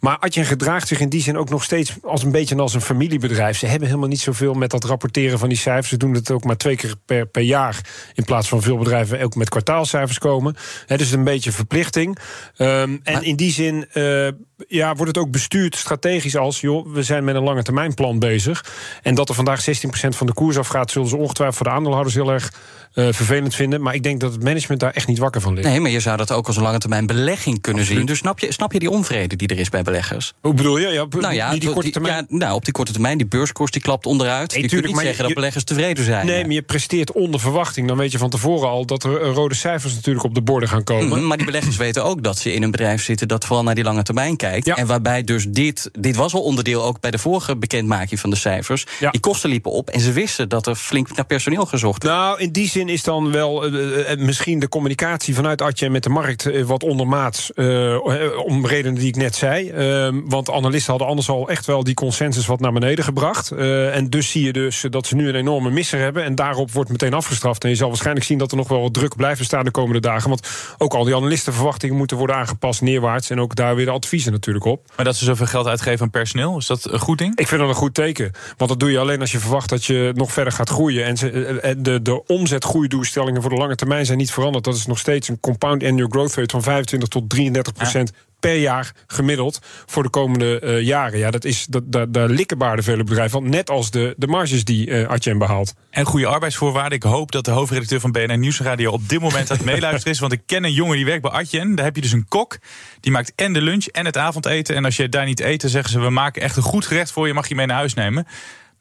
Maar 0.00 0.18
Adyen 0.18 0.44
gedraagt 0.44 0.88
zich 0.88 1.00
in 1.00 1.08
die 1.08 1.22
zin 1.22 1.36
ook 1.36 1.50
nog 1.50 1.64
steeds 1.64 1.96
als 2.02 2.22
een 2.22 2.30
beetje 2.30 2.56
als 2.56 2.74
een 2.74 2.80
familiebedrijf. 2.80 3.58
Ze 3.58 3.66
hebben 3.66 3.88
helemaal 3.88 4.08
niet 4.08 4.20
zoveel 4.20 4.54
met 4.54 4.70
dat 4.70 4.84
rapporteren 4.84 5.38
van 5.38 5.48
die 5.48 5.58
cijfers. 5.58 5.88
Ze 5.88 5.96
doen 5.96 6.14
het 6.14 6.30
ook 6.30 6.44
maar 6.44 6.56
twee 6.56 6.76
keer 6.76 6.94
per, 7.04 7.26
per 7.26 7.42
jaar. 7.42 7.80
In 8.14 8.24
plaats 8.24 8.48
van 8.48 8.62
veel 8.62 8.78
bedrijven 8.78 9.22
ook 9.22 9.34
met 9.34 9.48
kwartaalcijfers 9.48 10.18
komen. 10.18 10.56
Hè, 10.86 10.96
dus 10.96 11.12
een 11.12 11.24
beetje 11.24 11.52
verplichting. 11.52 12.18
Ehm, 12.56 12.98
en 13.02 13.22
in 13.22 13.36
die 13.36 13.52
zin 13.52 13.86
eh, 13.92 14.28
ja, 14.68 14.94
wordt 14.94 15.16
het 15.16 15.24
ook 15.24 15.30
bestuurd 15.30 15.76
strategisch 15.76 16.36
als... 16.36 16.60
joh, 16.60 16.86
we 16.92 17.02
zijn 17.02 17.24
met 17.24 17.34
een 17.34 17.42
lange 17.42 17.62
termijn 17.62 17.94
plan 17.94 18.18
bezig. 18.18 18.64
En 19.02 19.14
dat 19.14 19.28
er 19.28 19.34
vandaag 19.34 19.64
16% 19.64 19.70
van 20.08 20.26
de 20.26 20.32
koers 20.32 20.58
afgaat... 20.58 20.90
zullen 20.90 21.08
ze 21.08 21.16
ongetwijfeld 21.16 21.56
voor 21.56 21.66
de 21.66 21.72
aandeelhouders 21.72 22.14
heel 22.14 22.32
erg 22.32 22.52
eh, 22.94 23.06
vervelend 23.10 23.54
vinden. 23.54 23.82
Maar 23.82 23.94
ik 23.94 24.02
denk 24.02 24.20
dat 24.20 24.32
het 24.32 24.42
management 24.42 24.80
daar 24.80 24.90
echt 24.92 25.06
niet 25.06 25.18
wakker 25.18 25.40
van 25.40 25.54
ligt. 25.54 25.68
Nee, 25.68 25.80
maar 25.80 25.90
je 25.90 26.00
zou 26.00 26.16
dat 26.16 26.32
ook 26.32 26.46
als 26.46 26.56
een 26.56 26.62
lange 26.62 26.78
termijn 26.78 27.06
belegging 27.06 27.60
kunnen 27.60 27.84
zien. 27.84 28.06
Dus 28.06 28.18
snap 28.18 28.38
je, 28.38 28.52
snap 28.52 28.72
je 28.72 28.78
die 28.78 28.90
onvrede 28.90 29.36
die 29.36 29.48
er 29.48 29.58
is 29.58 29.68
bij 29.68 29.82
beleggers? 29.82 30.32
Hoe 30.40 30.54
bedoel 30.54 30.78
je? 30.78 30.88
Ja, 30.88 31.06
Nou 31.20 31.34
ja, 31.34 31.50
die, 31.50 31.60
die 31.60 31.70
korte 31.70 31.90
termijn... 31.90 32.26
ja, 32.28 32.36
nou, 32.36 32.54
op 32.54 32.64
die 32.64 32.72
korte 32.72 32.92
termijn, 32.92 33.18
die 33.18 33.26
beurskoers 33.26 33.70
die 33.70 33.82
klapt 33.82 34.06
onderuit. 34.06 34.52
Nee, 34.52 34.62
je 34.62 34.68
kunt 34.68 34.84
niet 34.86 34.96
zeggen 34.96 35.16
je- 35.16 35.22
dat 35.22 35.34
beleggers 35.34 35.64
tevreden 35.64 36.04
zijn. 36.04 36.26
Nee, 36.26 36.42
maar 36.44 36.52
je 36.52 36.62
presteert 36.62 37.12
onder 37.12 37.40
verwachting. 37.40 37.88
Dan 37.88 37.96
weet 37.96 38.12
je 38.12 38.18
van 38.18 38.30
tevoren 38.30 38.68
al 38.68 38.84
dat 38.86 39.04
er 39.04 39.20
eh, 39.20 39.32
rode 39.32 39.54
cijfers 39.54 39.94
natuurlijk 39.94 40.24
op 40.24 40.34
de 40.34 40.42
borden 40.42 40.68
gaan 40.68 40.84
komen. 40.84 41.08
Mhm, 41.18 41.26
Maar 41.26 41.36
die 41.36 41.46
beleggers 41.46 41.76
weten 41.86 42.04
ook 42.04 42.22
dat 42.22 42.38
ze 42.38 42.52
in 42.54 42.62
een 42.62 42.70
bedrijf 42.70 43.02
zitten 43.02 43.28
dat 43.28 43.44
vooral 43.44 43.64
naar 43.64 43.74
die 43.74 43.84
lange 43.84 44.02
termijn 44.02 44.36
kijkt. 44.36 44.66
Ja. 44.66 44.76
En 44.76 44.86
waarbij 44.86 45.22
dus 45.24 45.46
dit, 45.48 45.90
dit 45.98 46.16
was 46.16 46.34
al 46.34 46.42
onderdeel 46.42 46.84
ook 46.84 47.00
bij 47.00 47.10
de 47.10 47.18
vorige 47.18 47.56
bekendmaking 47.56 48.20
van 48.20 48.30
de 48.30 48.36
cijfers. 48.36 48.86
Ja. 49.00 49.10
Die 49.10 49.20
kosten 49.20 49.50
liepen 49.50 49.70
op 49.70 49.90
en 49.90 50.00
ze 50.00 50.12
wisten 50.12 50.48
dat 50.48 50.66
er 50.66 50.74
flink 50.74 51.16
naar 51.16 51.24
personeel 51.26 51.66
gezocht 51.66 52.02
werd. 52.02 52.14
Nou, 52.16 52.40
in 52.40 52.52
die 52.52 52.68
zin 52.68 52.81
is 52.88 53.02
dan 53.02 53.32
wel 53.32 53.64
eh, 53.64 54.12
eh, 54.12 54.18
misschien 54.18 54.58
de 54.58 54.68
communicatie 54.68 55.34
vanuit 55.34 55.62
Adyen 55.62 55.92
met 55.92 56.02
de 56.02 56.08
markt 56.08 56.46
eh, 56.46 56.62
wat 56.64 56.82
ondermaats. 56.82 57.52
eh, 57.54 57.94
eh, 57.94 58.38
om 58.44 58.66
redenen 58.66 58.98
die 58.98 59.08
ik 59.08 59.16
net 59.16 59.34
zei. 59.36 59.70
Ehm, 59.70 60.20
want 60.24 60.50
analisten 60.50 60.90
hadden 60.90 61.08
anders 61.08 61.28
al 61.28 61.48
echt 61.48 61.66
wel 61.66 61.84
die 61.84 61.94
consensus 61.94 62.46
wat 62.46 62.60
naar 62.60 62.72
beneden 62.72 63.04
gebracht. 63.04 63.50
Eh, 63.50 63.96
en 63.96 64.10
dus 64.10 64.30
zie 64.30 64.44
je 64.44 64.52
dus 64.52 64.84
dat 64.90 65.06
ze 65.06 65.14
nu 65.14 65.28
een 65.28 65.34
enorme 65.34 65.70
misser 65.70 65.98
hebben. 66.00 66.24
En 66.24 66.34
daarop 66.34 66.70
wordt 66.72 66.90
meteen 66.90 67.14
afgestraft. 67.14 67.64
En 67.64 67.70
je 67.70 67.76
zal 67.76 67.88
waarschijnlijk 67.88 68.26
zien 68.26 68.38
dat 68.38 68.50
er 68.50 68.56
nog 68.56 68.68
wel 68.68 68.80
wat 68.80 68.94
druk 68.94 69.16
blijft 69.16 69.44
staan 69.44 69.64
de 69.64 69.70
komende 69.70 70.00
dagen. 70.00 70.28
Want 70.28 70.48
ook 70.78 70.94
al 70.94 71.04
die 71.04 71.14
analistenverwachtingen 71.16 71.96
moeten 71.96 72.16
worden 72.16 72.36
aangepast 72.36 72.80
neerwaarts. 72.82 73.30
En 73.30 73.40
ook 73.40 73.54
daar 73.54 73.74
weer 73.76 73.84
de 73.84 73.90
adviezen 73.90 74.32
natuurlijk 74.32 74.64
op. 74.64 74.90
Maar 74.96 75.04
dat 75.04 75.16
ze 75.16 75.24
zoveel 75.24 75.46
geld 75.46 75.66
uitgeven 75.66 76.00
aan 76.00 76.10
personeel, 76.10 76.56
is 76.58 76.66
dat 76.66 76.92
een 76.92 76.98
goed 76.98 77.18
ding? 77.18 77.38
Ik 77.38 77.48
vind 77.48 77.60
dat 77.60 77.68
een 77.70 77.74
goed 77.76 77.94
teken. 77.94 78.30
Want 78.56 78.70
dat 78.70 78.80
doe 78.80 78.90
je 78.90 78.98
alleen 78.98 79.20
als 79.20 79.32
je 79.32 79.38
verwacht 79.38 79.68
dat 79.68 79.84
je 79.84 80.12
nog 80.14 80.32
verder 80.32 80.52
gaat 80.52 80.68
groeien. 80.68 81.04
En 81.04 81.16
ze, 81.16 81.30
eh, 81.30 81.70
eh, 81.70 81.76
de, 81.80 82.02
de 82.02 82.26
omzetgroeidoelstellingen 82.72 83.40
voor 83.40 83.50
de 83.50 83.56
lange 83.56 83.74
termijn 83.74 84.06
zijn 84.06 84.18
niet 84.18 84.32
veranderd. 84.32 84.64
Dat 84.64 84.76
is 84.76 84.86
nog 84.86 84.98
steeds 84.98 85.28
een 85.28 85.40
compound 85.40 85.84
annual 85.84 86.08
growth 86.08 86.34
rate 86.34 86.50
van 86.50 86.62
25 86.62 87.08
tot 87.08 87.30
33 87.30 87.72
procent. 87.72 88.12
Per 88.40 88.56
jaar 88.56 88.92
gemiddeld 89.06 89.58
voor 89.86 90.02
de 90.02 90.08
komende 90.08 90.60
eh, 90.60 90.80
jaren. 90.80 91.18
Ja, 91.18 91.30
dat 91.30 91.44
is, 91.44 91.66
dat, 91.66 91.92
daar, 91.92 92.12
daar 92.12 92.28
likken 92.28 92.58
baarden 92.58 92.84
vele 92.84 93.04
bedrijven 93.04 93.30
van. 93.30 93.50
Net 93.50 93.70
als 93.70 93.90
de, 93.90 94.14
de 94.16 94.26
marges 94.26 94.64
die 94.64 94.90
eh 94.90 95.08
Adyen 95.08 95.38
behaalt. 95.38 95.74
En 95.90 96.04
goede 96.04 96.26
arbeidsvoorwaarden. 96.26 96.98
Ik 96.98 97.02
hoop 97.02 97.32
dat 97.32 97.44
de 97.44 97.50
hoofdredacteur 97.50 98.00
van 98.00 98.12
BNR 98.12 98.38
Nieuwsradio 98.38 98.90
op 98.90 99.08
dit 99.08 99.20
moment 99.20 99.50
aan 99.50 99.56
het 99.56 99.66
meeluisteren 99.66 100.12
is. 100.12 100.18
Want 100.24 100.32
ik 100.32 100.42
ken 100.46 100.64
een 100.64 100.72
jongen 100.72 100.96
die 100.96 101.04
werkt 101.04 101.22
bij 101.22 101.30
Adyen. 101.30 101.74
Daar 101.74 101.84
heb 101.84 101.96
je 101.96 102.02
dus 102.02 102.12
een 102.12 102.28
kok. 102.28 102.58
Die 103.00 103.12
maakt 103.12 103.32
en 103.36 103.52
de 103.52 103.60
lunch 103.60 103.86
en 103.86 104.06
het 104.06 104.16
avondeten. 104.16 104.76
En 104.76 104.84
als 104.84 104.96
je 104.96 105.08
daar 105.08 105.24
niet 105.24 105.40
eet, 105.40 105.64
zeggen 105.66 105.90
ze... 105.92 106.00
we 106.00 106.10
maken 106.10 106.42
echt 106.42 106.56
een 106.56 106.62
goed 106.62 106.86
gerecht 106.86 107.10
voor 107.10 107.26
je, 107.26 107.34
mag 107.34 107.48
je 107.48 107.54
mee 107.54 107.66
naar 107.66 107.76
huis 107.76 107.94
nemen. 107.94 108.26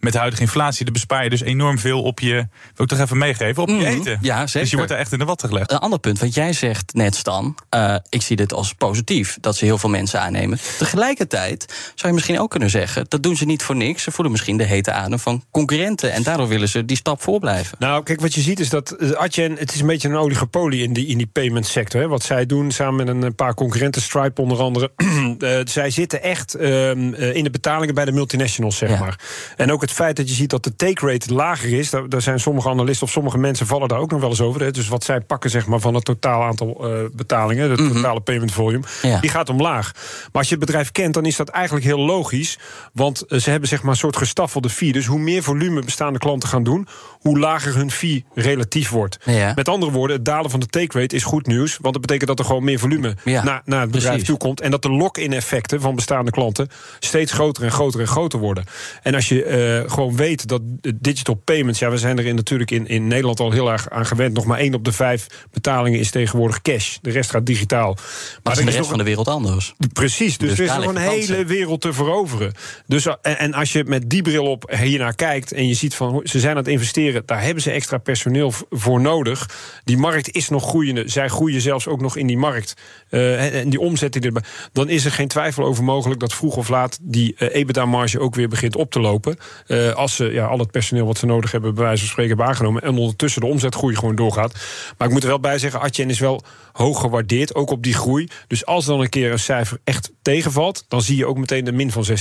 Met 0.01 0.11
de 0.13 0.19
huidige 0.19 0.41
inflatie, 0.43 0.83
dan 0.85 0.93
bespaar 0.93 1.23
je 1.23 1.29
dus 1.29 1.41
enorm 1.41 1.79
veel 1.79 2.01
op 2.01 2.19
je... 2.19 2.33
wil 2.75 2.85
ik 2.85 2.87
toch 2.87 2.99
even 2.99 3.17
meegeven, 3.17 3.61
op 3.63 3.69
je 3.69 3.75
Mhm. 3.75 3.85
eten. 3.85 4.17
Ja, 4.21 4.37
zeker. 4.47 4.59
Dus 4.61 4.69
je 4.69 4.75
wordt 4.75 4.91
daar 4.91 4.99
echt 4.99 5.11
in 5.11 5.19
de 5.19 5.25
watten 5.25 5.47
gelegd. 5.47 5.71
Een 5.71 5.77
ander 5.77 5.99
punt, 5.99 6.19
wat 6.19 6.33
jij 6.33 6.53
zegt 6.53 6.93
net, 6.93 7.15
Stan. 7.15 7.55
eh, 7.69 7.95
ik 8.09 8.21
zie 8.21 8.35
dit 8.35 8.53
als 8.53 8.73
positief, 8.73 9.37
dat 9.41 9.55
ze 9.55 9.65
heel 9.65 9.77
veel 9.77 9.89
mensen 9.89 10.21
aannemen. 10.21 10.59
Tegelijkertijd 10.77 11.65
zou 11.95 12.07
je 12.07 12.13
misschien 12.13 12.39
ook 12.39 12.49
kunnen 12.49 12.69
zeggen... 12.69 13.05
dat 13.07 13.23
doen 13.23 13.35
ze 13.35 13.45
niet 13.45 13.63
voor 13.63 13.75
niks. 13.75 14.03
Ze 14.03 14.11
voelen 14.11 14.31
misschien 14.31 14.57
de 14.57 14.63
hete 14.63 14.91
adem 14.91 15.19
van 15.19 15.43
concurrenten... 15.51 16.11
en 16.11 16.23
daardoor 16.23 16.47
willen 16.47 16.69
ze 16.69 16.85
die 16.85 16.97
stap 16.97 17.21
voor 17.21 17.39
blijven. 17.39 17.77
Nou, 17.79 18.03
kijk, 18.03 18.21
wat 18.21 18.33
je 18.33 18.41
ziet 18.41 18.59
is 18.59 18.69
dat 18.69 18.91
eh, 18.91 19.11
Adyen... 19.11 19.55
het 19.57 19.73
is 19.73 19.79
een 19.79 19.87
beetje 19.87 20.07
een 20.09 20.15
oligopolie 20.15 20.83
in 20.83 20.93
die, 20.93 21.07
in 21.07 21.17
die 21.17 21.27
payment 21.27 21.65
sector. 21.65 22.01
Hè. 22.01 22.07
Wat 22.07 22.23
zij 22.23 22.45
doen, 22.45 22.71
samen 22.71 23.05
met 23.05 23.23
een 23.23 23.35
paar 23.35 23.53
concurrenten... 23.53 24.01
Stripe 24.01 24.41
onder 24.41 24.59
andere. 24.59 24.91
eh, 25.39 25.59
zij 25.63 25.89
zitten 25.89 26.23
echt 26.23 26.53
ehm, 26.55 27.13
eh, 27.13 27.35
in 27.35 27.43
de 27.43 27.49
betalingen 27.49 27.95
bij 27.95 28.05
de 28.05 28.11
multinationals, 28.11 28.77
zeg 28.77 28.89
Ja. 28.89 28.99
maar. 28.99 29.19
En 29.57 29.71
ook 29.71 29.81
het 29.81 29.90
feit 29.93 30.15
dat 30.15 30.29
je 30.29 30.35
ziet 30.35 30.49
dat 30.49 30.63
de 30.63 30.75
take 30.75 31.07
rate 31.07 31.33
lager 31.33 31.73
is... 31.73 31.89
Daar, 31.89 32.09
daar 32.09 32.21
zijn 32.21 32.39
sommige 32.39 32.69
analisten 32.69 33.05
of 33.05 33.11
sommige 33.11 33.37
mensen 33.37 33.67
vallen 33.67 33.87
daar 33.87 33.99
ook 33.99 34.11
nog 34.11 34.19
wel 34.19 34.29
eens 34.29 34.41
over. 34.41 34.61
Hè. 34.61 34.71
Dus 34.71 34.87
wat 34.87 35.03
zij 35.03 35.21
pakken, 35.21 35.49
zeg 35.49 35.65
maar, 35.67 35.79
van 35.79 35.93
het 35.93 36.05
totaal 36.05 36.43
aantal 36.43 36.89
eh, 36.89 36.99
betalingen... 37.13 37.69
het 37.69 37.93
totale 37.93 38.19
payment 38.21 38.51
volume, 38.51 38.83
Ja. 39.01 39.19
die 39.19 39.29
gaat 39.29 39.49
omlaag. 39.49 39.91
Maar 39.93 40.29
als 40.31 40.49
je 40.49 40.55
het 40.55 40.65
bedrijf 40.65 40.91
kent, 40.91 41.13
dan 41.13 41.25
is 41.25 41.35
dat 41.35 41.49
eigenlijk 41.49 41.85
heel 41.85 41.99
logisch. 41.99 42.59
Want 42.93 43.21
eh, 43.25 43.39
ze 43.39 43.49
hebben 43.49 43.69
zeg 43.69 43.81
maar 43.81 43.91
een 43.91 43.97
soort 43.97 44.17
gestaffelde 44.17 44.69
fee. 44.69 44.91
Dus 44.91 45.05
hoe 45.05 45.19
meer 45.19 45.43
volume 45.43 45.81
bestaande 45.81 46.19
klanten 46.19 46.49
gaan 46.49 46.63
doen... 46.63 46.87
hoe 47.19 47.39
lager 47.39 47.75
hun 47.75 47.91
fee 47.91 48.25
relatief 48.35 48.89
wordt. 48.89 49.17
Ja. 49.25 49.51
Met 49.55 49.69
andere 49.69 49.91
woorden, 49.91 50.15
het 50.15 50.25
dalen 50.25 50.51
van 50.51 50.59
de 50.59 50.65
take 50.65 50.99
rate 50.99 51.15
is 51.15 51.23
goed 51.23 51.47
nieuws. 51.47 51.77
Want 51.81 51.93
dat 51.93 52.01
betekent 52.01 52.27
dat 52.27 52.39
er 52.39 52.45
gewoon 52.45 52.63
meer 52.63 52.79
volume 52.79 53.15
Ja, 53.23 53.43
naar, 53.43 53.61
naar 53.65 53.81
het 53.81 53.91
bedrijf 53.91 54.23
toe 54.23 54.37
komt. 54.37 54.61
En 54.61 54.71
dat 54.71 54.81
de 54.81 54.89
lock-in 54.91 55.33
effecten 55.33 55.81
van 55.81 55.95
bestaande 55.95 56.31
klanten... 56.31 56.67
steeds 56.99 57.31
groter 57.31 57.63
en 57.63 57.71
groter 57.71 57.99
en 57.99 58.07
groter 58.07 58.39
worden. 58.39 58.63
En 59.03 59.15
als 59.15 59.29
je 59.29 59.80
gewoon 59.87 60.15
weet 60.15 60.47
dat 60.47 60.61
digital 60.95 61.35
payments, 61.35 61.79
ja, 61.79 61.89
we 61.89 61.97
zijn 61.97 62.17
er 62.17 62.25
in, 62.25 62.35
natuurlijk 62.35 62.71
in, 62.71 62.87
in 62.87 63.07
Nederland 63.07 63.39
al 63.39 63.51
heel 63.51 63.71
erg 63.71 63.89
aan 63.89 64.05
gewend. 64.05 64.33
Nog 64.33 64.45
maar 64.45 64.59
één 64.59 64.73
op 64.73 64.85
de 64.85 64.91
vijf 64.91 65.27
betalingen 65.51 65.99
is 65.99 66.11
tegenwoordig 66.11 66.61
cash. 66.61 66.97
De 67.01 67.09
rest 67.09 67.29
gaat 67.29 67.45
digitaal. 67.45 67.93
Maar, 67.93 68.05
maar 68.43 68.59
in 68.59 68.65
de 68.65 68.71
rest 68.71 68.89
van 68.89 68.97
de 68.97 69.03
wereld 69.03 69.27
anders. 69.27 69.73
Precies, 69.93 70.37
dus, 70.37 70.49
dus 70.49 70.59
er 70.59 70.65
is 70.65 70.85
nog 70.85 70.95
een 70.95 71.01
hele 71.01 71.45
wereld 71.45 71.81
te 71.81 71.93
veroveren. 71.93 72.53
Dus, 72.87 73.05
en, 73.05 73.37
en, 73.37 73.53
als 73.53 73.71
je 73.71 73.83
met 73.83 74.09
die 74.09 74.21
bril 74.21 74.45
op 74.45 74.73
hiernaar 74.81 75.15
kijkt 75.15 75.51
en 75.51 75.67
je 75.67 75.73
ziet 75.73 75.95
van 75.95 76.21
ze 76.23 76.39
zijn 76.39 76.51
aan 76.51 76.57
het 76.57 76.67
investeren, 76.67 77.23
daar 77.25 77.43
hebben 77.43 77.63
ze 77.63 77.71
extra 77.71 77.97
personeel 77.97 78.53
voor 78.69 79.01
nodig. 79.01 79.49
Die 79.83 79.97
markt 79.97 80.31
is 80.31 80.49
nog 80.49 80.63
groeiende. 80.63 81.03
Zij 81.09 81.27
groeien 81.27 81.61
zelfs 81.61 81.87
ook 81.87 82.01
nog 82.01 82.17
in 82.17 82.27
die 82.27 82.37
markt. 82.37 82.73
Uh, 83.09 83.59
en 83.59 83.69
die 83.69 83.79
omzet 83.79 84.13
die 84.13 84.21
erbij. 84.21 84.43
Dan 84.71 84.89
is 84.89 85.05
er 85.05 85.11
geen 85.11 85.27
twijfel 85.27 85.63
over 85.63 85.83
mogelijk 85.83 86.19
dat 86.19 86.33
vroeg 86.33 86.55
of 86.55 86.69
laat 86.69 86.97
die 87.01 87.35
uh, 87.37 87.55
EBITDA-marge 87.55 88.19
ook 88.19 88.35
weer 88.35 88.47
begint 88.47 88.75
op 88.75 88.91
te 88.91 88.99
lopen. 88.99 89.37
Uh, 89.71 89.93
als 89.93 90.15
ze 90.15 90.25
ja, 90.25 90.45
al 90.45 90.59
het 90.59 90.71
personeel 90.71 91.05
wat 91.05 91.17
ze 91.17 91.25
nodig 91.25 91.51
hebben, 91.51 91.73
bij 91.73 91.83
wijze 91.83 91.99
van 91.99 92.09
spreken, 92.09 92.31
hebben 92.31 92.53
aangenomen. 92.53 92.81
En 92.81 92.97
ondertussen 92.97 93.41
de 93.41 93.47
omzetgroei 93.47 93.95
gewoon 93.95 94.15
doorgaat. 94.15 94.53
Maar 94.97 95.07
ik 95.07 95.13
moet 95.13 95.23
er 95.23 95.29
wel 95.29 95.39
bij 95.39 95.57
zeggen, 95.57 95.79
Atjen 95.79 96.09
is 96.09 96.19
wel 96.19 96.43
hoog 96.71 96.99
gewaardeerd, 96.99 97.55
ook 97.55 97.69
op 97.69 97.83
die 97.83 97.93
groei. 97.93 98.27
Dus 98.47 98.65
als 98.65 98.85
dan 98.85 98.99
een 98.99 99.09
keer 99.09 99.31
een 99.31 99.39
cijfer 99.39 99.77
echt 99.83 100.11
tegenvalt, 100.21 100.85
dan 100.87 101.01
zie 101.01 101.17
je 101.17 101.25
ook 101.25 101.37
meteen 101.37 101.65
de 101.65 101.71
min 101.71 101.91
van 101.91 102.05
16% 102.05 102.11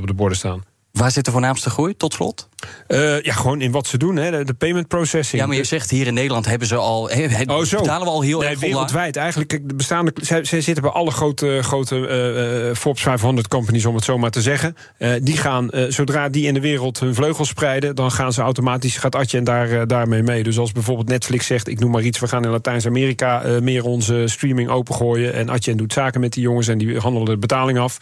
op 0.00 0.06
de 0.06 0.14
borden 0.14 0.38
staan. 0.38 0.64
Waar 0.96 1.10
zit 1.10 1.24
de 1.24 1.30
voornaamste 1.30 1.70
groei, 1.70 1.96
tot 1.96 2.12
slot? 2.14 2.48
Uh, 2.88 3.22
ja, 3.22 3.32
gewoon 3.32 3.60
in 3.60 3.70
wat 3.70 3.86
ze 3.86 3.98
doen, 3.98 4.16
hè, 4.16 4.44
de, 4.44 4.54
payment 4.54 4.88
processing. 4.88 5.42
Ja, 5.42 5.48
maar 5.48 5.56
je 5.56 5.64
zegt 5.64 5.90
hier 5.90 6.06
in 6.06 6.14
Nederland 6.14 6.46
hebben 6.46 6.68
ze 6.68 6.76
al. 6.76 7.08
He, 7.10 7.42
oh, 7.46 7.62
zo. 7.62 7.78
betalen 7.78 8.06
we 8.06 8.12
al 8.12 8.20
heel 8.20 8.38
nee, 8.38 8.48
erg 8.48 8.60
wereldwijd. 8.60 9.16
Eigenlijk, 9.16 9.50
de 9.68 9.74
bestaande. 9.74 10.12
Zij, 10.22 10.44
zij, 10.44 10.60
zitten 10.60 10.82
bij 10.82 10.92
alle 10.92 11.10
grote, 11.10 11.58
grote 11.62 11.96
uh, 12.68 12.74
Forbes 12.76 13.02
500 13.02 13.48
companies, 13.48 13.86
om 13.86 13.94
het 13.94 14.04
zo 14.04 14.18
maar 14.18 14.30
te 14.30 14.40
zeggen. 14.40 14.76
Uh, 14.98 15.12
die 15.22 15.36
gaan, 15.36 15.68
zodra 15.88 16.28
die 16.28 16.46
in 16.46 16.54
de 16.54 16.60
wereld 16.60 17.00
hun 17.00 17.14
vleugels 17.14 17.48
spreiden, 17.48 17.94
dan 17.94 18.10
gaan 18.10 18.32
ze 18.32 18.42
automatisch, 18.42 18.96
gaat 18.96 19.14
Atje 19.14 19.38
en 19.38 19.44
daar, 19.44 19.86
daarmee 19.86 20.22
mee. 20.22 20.42
Dus 20.42 20.58
als 20.58 20.72
bijvoorbeeld 20.72 21.08
Netflix 21.08 21.46
zegt, 21.46 21.68
ik 21.68 21.80
noem 21.80 21.90
maar 21.90 22.02
iets, 22.02 22.18
we 22.18 22.28
gaan 22.28 22.44
in 22.44 22.50
Latijns-Amerika 22.50 23.42
meer 23.62 23.84
onze 23.84 24.22
streaming 24.26 24.68
opengooien. 24.68 25.34
En 25.34 25.48
Atje 25.48 25.74
doet 25.74 25.92
zaken 25.92 26.20
met 26.20 26.32
die 26.32 26.42
jongens 26.42 26.68
en 26.68 26.78
die 26.78 26.98
handelen 26.98 27.28
de 27.28 27.38
betaling 27.38 27.78
af. 27.78 27.98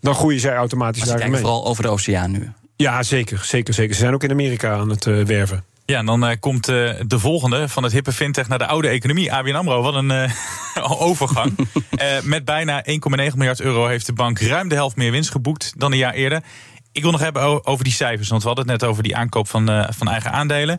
Dan 0.00 0.14
groeien 0.14 0.40
zij 0.40 0.54
automatisch 0.54 1.02
daar 1.02 1.30
mee. 1.30 1.40
vooral 1.40 1.66
over 1.66 1.82
de 1.82 1.88
oceaan 1.88 2.35
nu. 2.38 2.52
Ja, 2.76 3.02
zeker, 3.02 3.44
zeker, 3.44 3.74
zeker. 3.74 3.94
Ze 3.94 4.00
zijn 4.00 4.14
ook 4.14 4.22
in 4.22 4.30
Amerika 4.30 4.72
aan 4.72 4.88
het 4.88 5.06
uh, 5.06 5.24
werven. 5.24 5.64
Ja, 5.84 5.98
en 5.98 6.06
dan 6.06 6.24
uh, 6.24 6.30
komt 6.40 6.68
uh, 6.68 6.90
de 7.06 7.18
volgende 7.18 7.68
van 7.68 7.82
het 7.82 7.92
hippe 7.92 8.12
fintech 8.12 8.48
naar 8.48 8.58
de 8.58 8.66
oude 8.66 8.88
economie. 8.88 9.32
ABN 9.32 9.54
AMRO, 9.54 9.82
wat 9.82 9.94
een 9.94 10.12
overgang. 11.08 11.68
met 12.22 12.44
bijna 12.44 12.84
1,9 12.84 12.92
miljard 13.34 13.60
euro 13.60 13.86
heeft 13.86 14.06
de 14.06 14.12
bank 14.12 14.38
ruim 14.38 14.68
de 14.68 14.74
helft 14.74 14.96
meer 14.96 15.10
winst 15.10 15.30
geboekt 15.30 15.72
dan 15.76 15.92
een 15.92 15.98
jaar 15.98 16.14
eerder. 16.14 16.42
Ik 16.92 17.02
wil 17.02 17.10
nog 17.10 17.20
hebben 17.20 17.66
over 17.66 17.84
die 17.84 17.92
cijfers, 17.92 18.28
want 18.28 18.42
we 18.42 18.48
hadden 18.48 18.68
het 18.68 18.80
net 18.80 18.90
over 18.90 19.02
die 19.02 19.16
aankoop 19.16 19.48
van, 19.48 19.86
van 19.88 20.08
eigen 20.08 20.32
aandelen. 20.32 20.78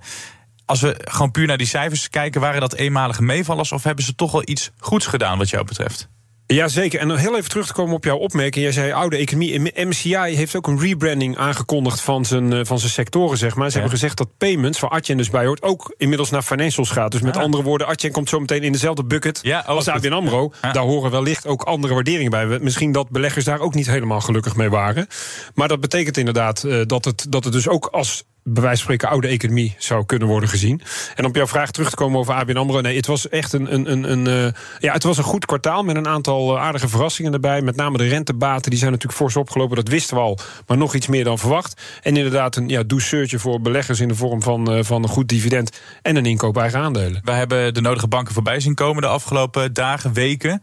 Als 0.66 0.82
we 0.82 0.96
gewoon 1.04 1.32
puur 1.32 1.48
naar 1.48 1.58
die 1.58 1.68
cijfers 1.68 2.10
kijken, 2.10 2.42
waren 2.42 2.62
dat 2.62 2.74
eenmalige 2.74 3.24
meevallers 3.24 3.72
of 3.72 3.84
hebben 3.84 4.06
ze 4.06 4.16
toch 4.16 4.32
wel 4.32 4.42
iets 4.46 4.72
goeds 4.78 5.06
gedaan 5.06 5.38
wat 5.38 5.50
jou 5.50 5.66
betreft? 5.66 6.10
Jazeker. 6.48 7.00
En 7.00 7.08
nog 7.08 7.20
heel 7.20 7.38
even 7.38 7.50
terug 7.50 7.68
te 7.68 7.74
komen 7.74 7.96
op 7.96 8.04
jouw 8.04 8.18
opmerking. 8.18 8.64
Jij 8.64 8.74
zei 8.74 8.92
oude 8.92 9.18
economie. 9.18 9.86
MCI 9.86 10.16
heeft 10.16 10.56
ook 10.56 10.68
een 10.68 10.80
rebranding 10.80 11.38
aangekondigd 11.38 12.02
van 12.02 12.26
zijn, 12.26 12.54
eh, 12.54 12.60
van 12.64 12.80
zijn 12.80 12.92
sectoren, 12.92 13.38
zeg 13.38 13.56
maar. 13.56 13.68
Ze 13.68 13.74
hebben 13.74 13.92
gezegd 13.92 14.18
dat 14.18 14.28
payments, 14.38 14.80
waar 14.80 14.90
Atjen 14.90 15.18
dus 15.18 15.30
bij 15.30 15.46
hoort, 15.46 15.62
ook 15.62 15.94
inmiddels 15.98 16.30
naar 16.30 16.42
financials 16.42 16.90
gaat. 16.90 17.12
Dus 17.12 17.22
met 17.22 17.38
ah. 17.38 17.44
andere 17.44 17.64
woorden, 17.64 17.88
Atjen 17.88 18.12
komt 18.12 18.30
zo 18.30 18.40
meteen 18.40 18.64
in 18.64 18.72
dezelfde 18.72 19.04
bucket 19.04 19.40
ja, 19.42 19.60
oh, 19.60 19.68
als 19.68 19.88
ABN 19.88 20.12
AMRO. 20.12 20.52
Daar 20.62 20.84
horen 20.84 21.12
wellicht 21.12 21.48
ook 21.48 21.64
andere 21.64 21.94
waarderingen 21.94 22.32
bij. 22.32 22.60
Misschien 22.60 22.92
dat 22.92 23.10
beleggers 23.10 23.46
daar 23.46 23.60
ook 23.60 23.74
niet 23.74 23.88
helemaal 23.88 24.22
gelukkig 24.22 24.56
mee 24.56 24.70
waren. 24.70 25.08
Maar 25.54 25.68
dat 25.68 25.80
betekent 25.80 26.18
inderdaad 26.18 26.64
uh, 26.64 26.82
dat, 26.86 27.06
het, 27.06 27.26
dat 27.30 27.44
het 27.44 27.54
dus 27.54 27.68
ook 27.68 27.86
als 27.86 28.24
bij 28.50 28.64
wijze 28.64 28.84
van 28.84 28.94
spreken 28.94 29.10
oude 29.10 29.28
economie 29.28 29.76
zou 29.78 30.06
kunnen 30.06 30.28
worden 30.28 30.50
gezien. 30.50 30.82
En 31.16 31.26
op 31.26 31.36
jouw 31.36 31.48
vraag 31.48 31.72
terug 31.72 31.90
te 31.90 31.96
komen 31.96 32.20
over 32.20 32.34
ABN 32.34 32.58
AMRO. 32.58 32.82
Nee, 32.82 32.96
het 32.96 33.06
was 33.06 33.30
echt 33.30 33.54
een, 33.54 33.74
een, 33.74 33.92
een, 33.92 34.12
een 34.12 34.46
uh, 34.46 34.52
ja, 34.80 34.94
het 34.94 35.04
was 35.04 35.18
een 35.18 35.24
goed 35.24 35.46
kwartaal 35.46 35.84
met 35.84 35.96
een 35.96 36.08
aantal 36.08 36.56
uh, 36.56 36.62
aardige 36.62 36.88
verrassingen 36.88 37.34
erbij. 37.34 37.62
Met 37.62 37.76
name 37.76 37.98
de 37.98 38.08
rentebaten, 38.08 38.70
die 38.70 38.80
zijn 38.80 38.92
natuurlijk 38.92 39.20
fors 39.20 39.36
opgelopen. 39.36 39.76
Dat 39.76 39.88
wisten 39.88 40.16
we 40.16 40.22
al, 40.22 40.38
maar 40.68 40.78
nog 40.78 40.96
iets 40.96 41.08
meer 41.08 41.24
dan 41.24 41.38
verwacht. 41.38 41.82
En 42.02 42.18
inderdaad 42.18 42.56
een 42.56 42.70
ja, 42.70 42.84
douceurtje 42.84 43.40
voor 43.40 43.62
beleggers 43.62 44.00
in 44.00 44.08
de 44.08 44.16
vorm 44.16 44.42
van, 44.42 44.74
uh, 44.74 44.84
van 44.84 45.04
een 45.04 45.10
goed 45.10 45.30
dividend 45.30 45.82
en 46.02 46.16
een 46.16 46.26
inkoop 46.26 46.58
eigen 46.58 46.80
aandelen. 46.80 47.22
Wij 47.24 47.38
hebben 47.38 47.74
de 47.74 47.82
nodige 47.82 48.08
banken 48.08 48.34
voorbij 48.34 48.60
zien 48.60 48.76
komen 48.76 49.02
de 49.02 49.08
afgelopen 49.08 49.74
dagen, 49.74 50.14
weken. 50.14 50.62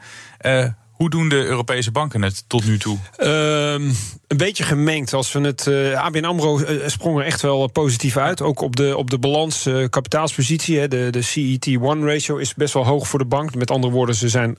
Hoe 1.04 1.12
doen 1.12 1.28
de 1.28 1.44
Europese 1.44 1.90
banken 1.90 2.22
het 2.22 2.44
tot 2.46 2.66
nu 2.66 2.78
toe? 2.78 2.98
Uh, 3.18 3.74
een 4.34 4.40
beetje 4.40 4.64
gemengd. 4.64 5.12
Als 5.12 5.32
we 5.32 5.40
het, 5.40 5.66
uh, 5.66 5.92
eh, 5.92 6.00
ABN 6.00 6.24
AMRO 6.24 6.60
uh, 6.60 6.86
sprong 6.86 7.18
er 7.18 7.24
echt 7.24 7.42
wel 7.42 7.66
positief 7.66 8.16
uit. 8.16 8.42
Ook 8.42 8.60
op 8.60 8.76
de, 8.76 8.96
op 8.96 9.10
de 9.10 9.18
balans, 9.18 9.66
uh, 9.66 9.88
kapitaalspositie. 9.88 10.78
Hè, 10.78 10.88
de, 10.88 11.08
de 11.10 11.22
CET1-ratio 11.22 12.36
is 12.36 12.54
best 12.54 12.74
wel 12.74 12.86
hoog 12.86 13.08
voor 13.08 13.18
de 13.18 13.24
bank. 13.24 13.54
Met 13.54 13.70
andere 13.70 13.92
woorden, 13.92 14.14
ze 14.14 14.28
zijn 14.28 14.58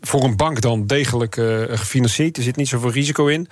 voor 0.00 0.24
een 0.24 0.36
bank 0.36 0.60
dan 0.60 0.86
degelijk 0.86 1.34
gefinancierd. 1.70 2.36
Er 2.36 2.42
zit 2.42 2.56
niet 2.56 2.68
zoveel 2.68 2.90
risico 2.90 3.26
in. 3.26 3.48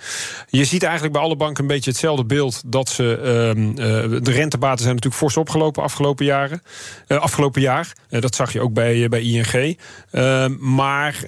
Je 0.49 0.65
ziet 0.65 0.83
eigenlijk 0.83 1.13
bij 1.13 1.23
alle 1.23 1.35
banken 1.35 1.63
een 1.63 1.69
beetje 1.69 1.89
hetzelfde 1.91 2.25
beeld. 2.25 2.61
Dat 2.65 2.89
ze, 2.89 3.17
ehm, 3.17 3.75
de 4.23 4.31
rentebaten 4.31 4.83
zijn 4.83 4.95
natuurlijk 4.95 5.21
fors 5.21 5.37
opgelopen 5.37 5.83
afgelopen 5.83 6.25
jaren. 6.25 6.61
afgelopen 7.07 7.61
jaar. 7.61 7.93
dat 8.09 8.35
zag 8.35 8.53
je 8.53 8.61
ook 8.61 8.73
bij, 8.73 9.09
bij 9.09 9.21
ING. 9.21 9.77
Ehm, 10.11 10.55
maar 10.59 11.23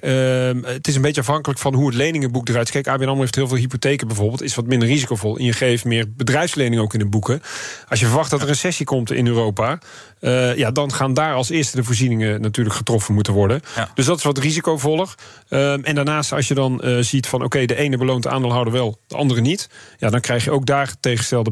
het 0.65 0.88
is 0.88 0.94
een 0.95 1.01
beetje 1.01 1.21
afhankelijk 1.21 1.59
van 1.59 1.73
hoe 1.73 1.87
het 1.87 1.95
leningenboek 1.95 2.49
eruit 2.49 2.67
ziet. 2.67 2.83
Kijk, 2.83 2.95
ABN 2.95 3.07
AMRO 3.07 3.19
heeft 3.19 3.35
heel 3.35 3.47
veel 3.47 3.57
hypotheken 3.57 4.07
bijvoorbeeld. 4.07 4.41
Is 4.41 4.55
wat 4.55 4.65
minder 4.65 4.87
risicovol. 4.87 5.37
En 5.37 5.45
je 5.45 5.53
geeft 5.53 5.85
meer 5.85 6.05
bedrijfsleningen 6.15 6.83
ook 6.83 6.93
in 6.93 6.99
de 6.99 7.05
boeken. 7.05 7.41
Als 7.89 7.99
je 7.99 8.05
verwacht 8.05 8.29
dat 8.29 8.39
er 8.39 8.47
een 8.47 8.53
recessie 8.53 8.85
komt 8.85 9.11
in 9.11 9.27
Europa... 9.27 9.79
Uh, 10.21 10.57
ja, 10.57 10.71
dan 10.71 10.93
gaan 10.93 11.13
daar 11.13 11.33
als 11.33 11.49
eerste 11.49 11.75
de 11.75 11.83
voorzieningen 11.83 12.41
natuurlijk 12.41 12.75
getroffen 12.75 13.13
moeten 13.13 13.33
worden. 13.33 13.61
Dus 13.93 14.05
dat 14.05 14.17
is 14.17 14.23
wat 14.23 14.37
risicovoller. 14.37 15.15
Uh, 15.49 15.87
en 15.87 15.95
daarnaast, 15.95 16.31
als 16.31 16.47
je 16.47 16.53
dan 16.53 16.81
uh, 16.83 16.97
ziet 16.99 17.27
van... 17.27 17.43
oké, 17.43 17.65
de 17.65 17.75
ene 17.75 17.97
beloont 17.97 18.23
de 18.23 18.29
aandeelhouder 18.29 18.73
wel, 18.73 18.99
de 19.07 19.15
andere 19.15 19.41
niet... 19.41 19.69
ja, 19.97 20.09
dan 20.09 20.19
krijg 20.19 20.43
je 20.43 20.51
ook 20.51 20.65
daar 20.65 20.93
tegengestelde 20.99 21.51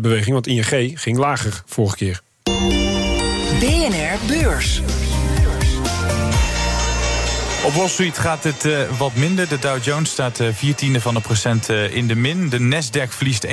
beweging. 0.00 0.32
Want 0.32 0.46
ING 0.46 1.00
ging 1.00 1.18
lager 1.18 1.62
vorige 1.66 1.96
keer. 1.96 2.20
BNR 3.60 4.18
Beurs. 4.26 4.80
Op 7.64 7.72
Wall 7.72 7.88
Street 7.88 8.18
gaat 8.18 8.44
het 8.44 8.64
uh, 8.64 8.78
wat 8.98 9.14
minder. 9.14 9.48
De 9.48 9.58
Dow 9.58 9.82
Jones 9.82 10.10
staat 10.10 10.40
uh, 10.40 10.48
vier 10.52 10.74
tiende 10.74 11.00
van 11.00 11.16
een 11.16 11.22
procent 11.22 11.70
uh, 11.70 11.96
in 11.96 12.06
de 12.06 12.14
min. 12.14 12.48
De 12.48 12.58
Nasdaq 12.58 13.08
verliest 13.08 13.46
1,3 13.46 13.52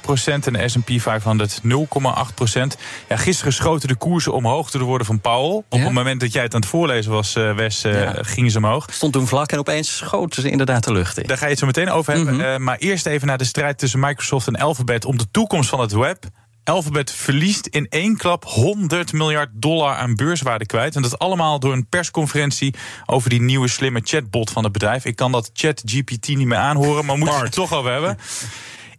procent 0.00 0.46
en 0.46 0.52
de 0.52 0.68
S&P 0.68 0.90
500 0.96 1.60
0,8 1.64 2.34
procent. 2.34 2.76
Ja, 3.08 3.16
gisteren 3.16 3.52
schoten 3.52 3.88
de 3.88 3.94
koersen 3.94 4.32
omhoog 4.32 4.70
door 4.70 4.80
de 4.80 4.86
woorden 4.86 5.06
van 5.06 5.20
Powell. 5.20 5.62
Op 5.68 5.80
het 5.80 5.92
moment 5.92 6.20
dat 6.20 6.32
jij 6.32 6.42
het 6.42 6.54
aan 6.54 6.60
het 6.60 6.68
voorlezen 6.68 7.12
was, 7.12 7.32
Wes, 7.32 7.82
ja. 7.82 8.14
gingen 8.20 8.50
ze 8.50 8.58
omhoog. 8.58 8.86
Stond 8.90 9.12
toen 9.12 9.26
vlak 9.26 9.52
en 9.52 9.58
opeens 9.58 9.96
schoten 9.96 10.42
ze 10.42 10.50
inderdaad 10.50 10.84
de 10.84 10.92
lucht 10.92 11.18
in. 11.18 11.26
Daar 11.26 11.38
ga 11.38 11.44
je 11.44 11.50
het 11.50 11.58
zo 11.58 11.66
meteen 11.66 11.90
over 11.90 12.14
hebben. 12.14 12.34
Mm 12.34 12.62
maar 12.64 12.78
eerst 12.78 13.06
even 13.06 13.26
naar 13.26 13.38
de 13.38 13.44
strijd 13.44 13.78
tussen 13.78 14.00
Microsoft 14.00 14.46
en 14.46 14.56
Alphabet... 14.56 15.04
om 15.04 15.18
de 15.18 15.30
toekomst 15.30 15.68
van 15.68 15.80
het 15.80 15.92
web... 15.92 16.24
Alphabet 16.64 17.12
verliest 17.12 17.66
in 17.66 17.86
één 17.88 18.16
klap 18.16 18.44
100 18.44 19.12
miljard 19.12 19.50
dollar 19.52 19.94
aan 19.94 20.14
beurswaarde 20.14 20.66
kwijt. 20.66 20.96
En 20.96 21.02
dat 21.02 21.18
allemaal 21.18 21.58
door 21.58 21.72
een 21.72 21.86
persconferentie 21.86 22.74
over 23.06 23.30
die 23.30 23.40
nieuwe 23.40 23.68
slimme 23.68 24.00
chatbot 24.04 24.50
van 24.50 24.64
het 24.64 24.72
bedrijf. 24.72 25.04
Ik 25.04 25.16
kan 25.16 25.32
dat 25.32 25.50
ChatGPT 25.52 26.28
niet 26.28 26.46
meer 26.46 26.58
aanhoren, 26.58 27.04
maar 27.04 27.18
moeten 27.18 27.38
we 27.38 27.44
het 27.44 27.52
toch 27.52 27.72
over 27.72 27.92
hebben. 27.92 28.18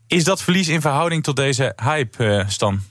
Is 0.07 0.23
dat 0.23 0.41
verlies 0.41 0.67
in 0.67 0.81
verhouding 0.81 1.23
tot 1.23 1.35
deze 1.35 1.73
hype, 1.83 2.25
uh, 2.25 2.43
Stan? 2.47 2.81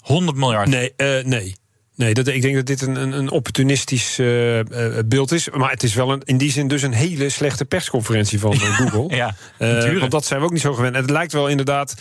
100 0.00 0.36
miljard? 0.36 0.68
Nee, 0.68 0.92
uh, 0.96 1.24
nee. 1.24 1.54
Nee, 2.00 2.14
dat, 2.14 2.26
ik 2.26 2.42
denk 2.42 2.54
dat 2.54 2.66
dit 2.66 2.82
een, 2.82 2.96
een, 2.96 3.12
een 3.12 3.30
opportunistisch 3.30 4.18
uh, 4.18 4.60
beeld 5.06 5.32
is. 5.32 5.50
Maar 5.50 5.70
het 5.70 5.82
is 5.82 5.94
wel 5.94 6.12
een, 6.12 6.22
in 6.24 6.38
die 6.38 6.50
zin 6.50 6.68
dus 6.68 6.82
een 6.82 6.92
hele 6.92 7.28
slechte 7.28 7.64
persconferentie 7.64 8.38
van 8.38 8.56
Google. 8.78 9.16
ja, 9.16 9.34
uh, 9.58 9.98
want 9.98 10.10
dat 10.10 10.24
zijn 10.24 10.40
we 10.40 10.46
ook 10.46 10.52
niet 10.52 10.60
zo 10.60 10.72
gewend. 10.72 10.96
het 10.96 11.10
lijkt 11.10 11.32
wel 11.32 11.48
inderdaad 11.48 11.94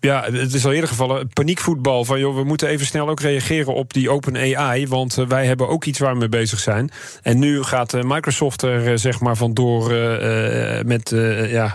ja, 0.00 0.24
het 0.32 0.54
is 0.54 0.64
al 0.64 0.72
eerder 0.72 0.88
gevallen, 0.88 1.28
paniekvoetbal. 1.28 2.04
Van 2.04 2.18
joh, 2.18 2.36
we 2.36 2.44
moeten 2.44 2.68
even 2.68 2.86
snel 2.86 3.08
ook 3.08 3.20
reageren 3.20 3.74
op 3.74 3.92
die 3.92 4.10
open 4.10 4.36
AI. 4.36 4.88
Want 4.88 5.14
wij 5.14 5.46
hebben 5.46 5.68
ook 5.68 5.84
iets 5.84 5.98
waar 5.98 6.12
we 6.12 6.18
mee 6.18 6.28
bezig 6.28 6.58
zijn. 6.58 6.90
En 7.22 7.38
nu 7.38 7.62
gaat 7.62 7.92
Microsoft 8.02 8.62
er 8.62 8.98
zeg 8.98 9.20
maar 9.20 9.36
vandoor 9.36 9.88
met, 10.86 11.12
ja, 11.48 11.74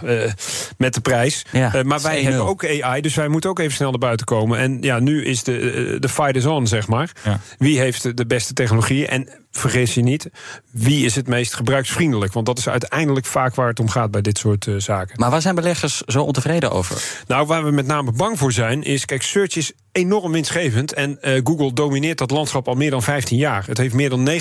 met 0.78 0.94
de 0.94 1.02
prijs. 1.02 1.46
Ja, 1.52 1.84
maar 1.84 2.02
wij 2.02 2.22
hebben 2.22 2.46
ook 2.46 2.66
AI, 2.82 3.02
dus 3.02 3.16
wij 3.16 3.28
moeten 3.28 3.50
ook 3.50 3.60
even 3.60 3.74
snel 3.74 3.90
naar 3.90 4.00
buiten 4.00 4.26
komen. 4.26 4.60
En 4.60 4.78
ja, 4.82 5.00
nu 5.00 5.26
is 5.26 5.44
de, 5.44 5.98
de 6.00 6.10
fight 6.10 6.36
is 6.36 6.46
on, 6.46 6.68
zeg 6.68 6.88
maar. 6.88 6.99
Ja. 7.24 7.40
Wie 7.58 7.80
heeft 7.80 8.18
de 8.18 8.26
beste 8.26 8.54
technologie? 8.54 9.08
En 9.08 9.30
vergis 9.52 9.94
je 9.94 10.02
niet, 10.02 10.30
wie 10.72 11.06
is 11.06 11.16
het 11.16 11.28
meest 11.28 11.54
gebruiksvriendelijk? 11.54 12.34
Want 12.34 12.46
dat 12.46 12.58
is 12.58 12.70
uiteindelijk 12.70 13.26
vaak 13.26 13.56
waar 13.56 13.68
het 13.68 13.80
om 13.80 13.90
gaat 13.90 14.12
bij 14.12 14.22
dit 14.22 14.38
soort 14.38 14.66
uh, 14.66 14.76
zaken. 14.78 15.16
Maar 15.20 15.30
waar 15.30 15.42
zijn 15.42 15.56
beleggers 15.56 16.02
zo 16.02 16.24
ontevreden 16.24 16.72
over? 16.72 17.04
Nou, 17.28 17.48
waar 17.48 17.66
we 17.66 17.72
met 17.72 17.86
name 17.86 18.12
bang 18.12 18.38
voor 18.38 18.52
zijn, 18.52 18.84
is, 18.84 19.06
kijk, 19.06 19.22
search 19.22 19.56
is 19.56 19.74
enorm 19.92 20.32
winstgevend. 20.32 20.94
En 20.94 21.18
uh, 21.22 21.42
Google 21.44 21.74
domineert 21.74 22.18
dat 22.18 22.32
landschap 22.32 22.68
al 22.68 22.76
meer 22.76 22.90
dan 22.90 23.04
15 23.04 23.38
jaar. 23.38 23.64
Het 23.66 23.78
heeft 23.78 23.94
meer 23.94 24.10
dan 24.10 24.30
90% 24.30 24.34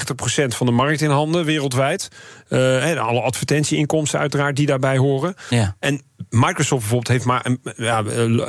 van 0.48 0.66
de 0.66 0.72
markt 0.72 1.00
in 1.00 1.10
handen 1.10 1.44
wereldwijd. 1.44 2.08
Uh, 2.48 2.90
en 2.90 2.98
alle 2.98 3.20
advertentieinkomsten 3.20 4.20
uiteraard 4.20 4.56
die 4.56 4.66
daarbij 4.66 4.96
horen. 4.96 5.34
Ja. 5.50 5.76
En 5.78 6.02
Microsoft 6.30 6.80
bijvoorbeeld 6.80 7.08
heeft 7.08 7.24
maar 7.24 7.46
een 7.46 7.60
ja, 7.76 8.02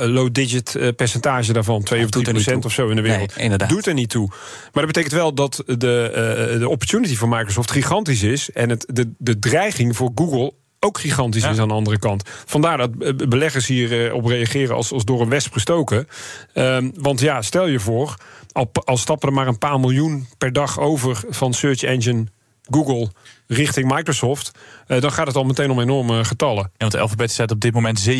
low-digit 0.06 0.94
percentage 0.96 1.52
daarvan. 1.52 1.82
2 1.82 2.04
of 2.04 2.10
3 2.10 2.24
procent 2.24 2.64
of 2.64 2.72
zo 2.72 2.88
in 2.88 2.96
de 2.96 3.02
wereld. 3.02 3.36
Nee, 3.36 3.56
Doet 3.56 3.86
er 3.86 3.94
niet 3.94 4.10
toe. 4.10 4.28
Maar 4.28 4.84
dat 4.84 4.86
betekent 4.86 5.12
wel 5.12 5.34
dat 5.34 5.62
de, 5.66 6.49
de 6.58 6.68
opportunity 6.68 7.16
voor 7.16 7.28
Microsoft 7.28 7.70
gigantisch 7.70 8.22
is. 8.22 8.50
En 8.50 8.70
het, 8.70 8.86
de, 8.88 9.12
de 9.18 9.38
dreiging 9.38 9.96
voor 9.96 10.10
Google 10.14 10.52
ook 10.80 10.98
gigantisch 10.98 11.42
ja. 11.42 11.50
is 11.50 11.58
aan 11.58 11.68
de 11.68 11.74
andere 11.74 11.98
kant. 11.98 12.22
Vandaar 12.46 12.76
dat 12.76 12.98
beleggers 13.28 13.66
hierop 13.66 14.12
op 14.12 14.26
reageren 14.26 14.74
als, 14.74 14.92
als 14.92 15.04
door 15.04 15.20
een 15.20 15.28
wesp 15.28 15.52
gestoken. 15.52 16.08
Um, 16.54 16.92
want 16.94 17.20
ja, 17.20 17.42
stel 17.42 17.66
je 17.66 17.80
voor, 17.80 18.14
al, 18.52 18.70
al 18.84 18.96
stappen 18.96 19.28
er 19.28 19.34
maar 19.34 19.46
een 19.46 19.58
paar 19.58 19.80
miljoen 19.80 20.26
per 20.38 20.52
dag 20.52 20.78
over 20.78 21.22
van 21.28 21.54
search 21.54 21.82
engine 21.82 22.26
Google 22.70 23.08
richting 23.46 23.94
Microsoft, 23.94 24.50
uh, 24.88 25.00
dan 25.00 25.12
gaat 25.12 25.26
het 25.26 25.36
al 25.36 25.44
meteen 25.44 25.70
om 25.70 25.80
enorme 25.80 26.24
getallen. 26.24 26.62
Ja, 26.62 26.70
want 26.78 26.96
Alphabet 26.96 27.30
staat 27.30 27.50
op 27.50 27.60
dit 27.60 27.74
moment 27.74 28.08
7,6 28.08 28.14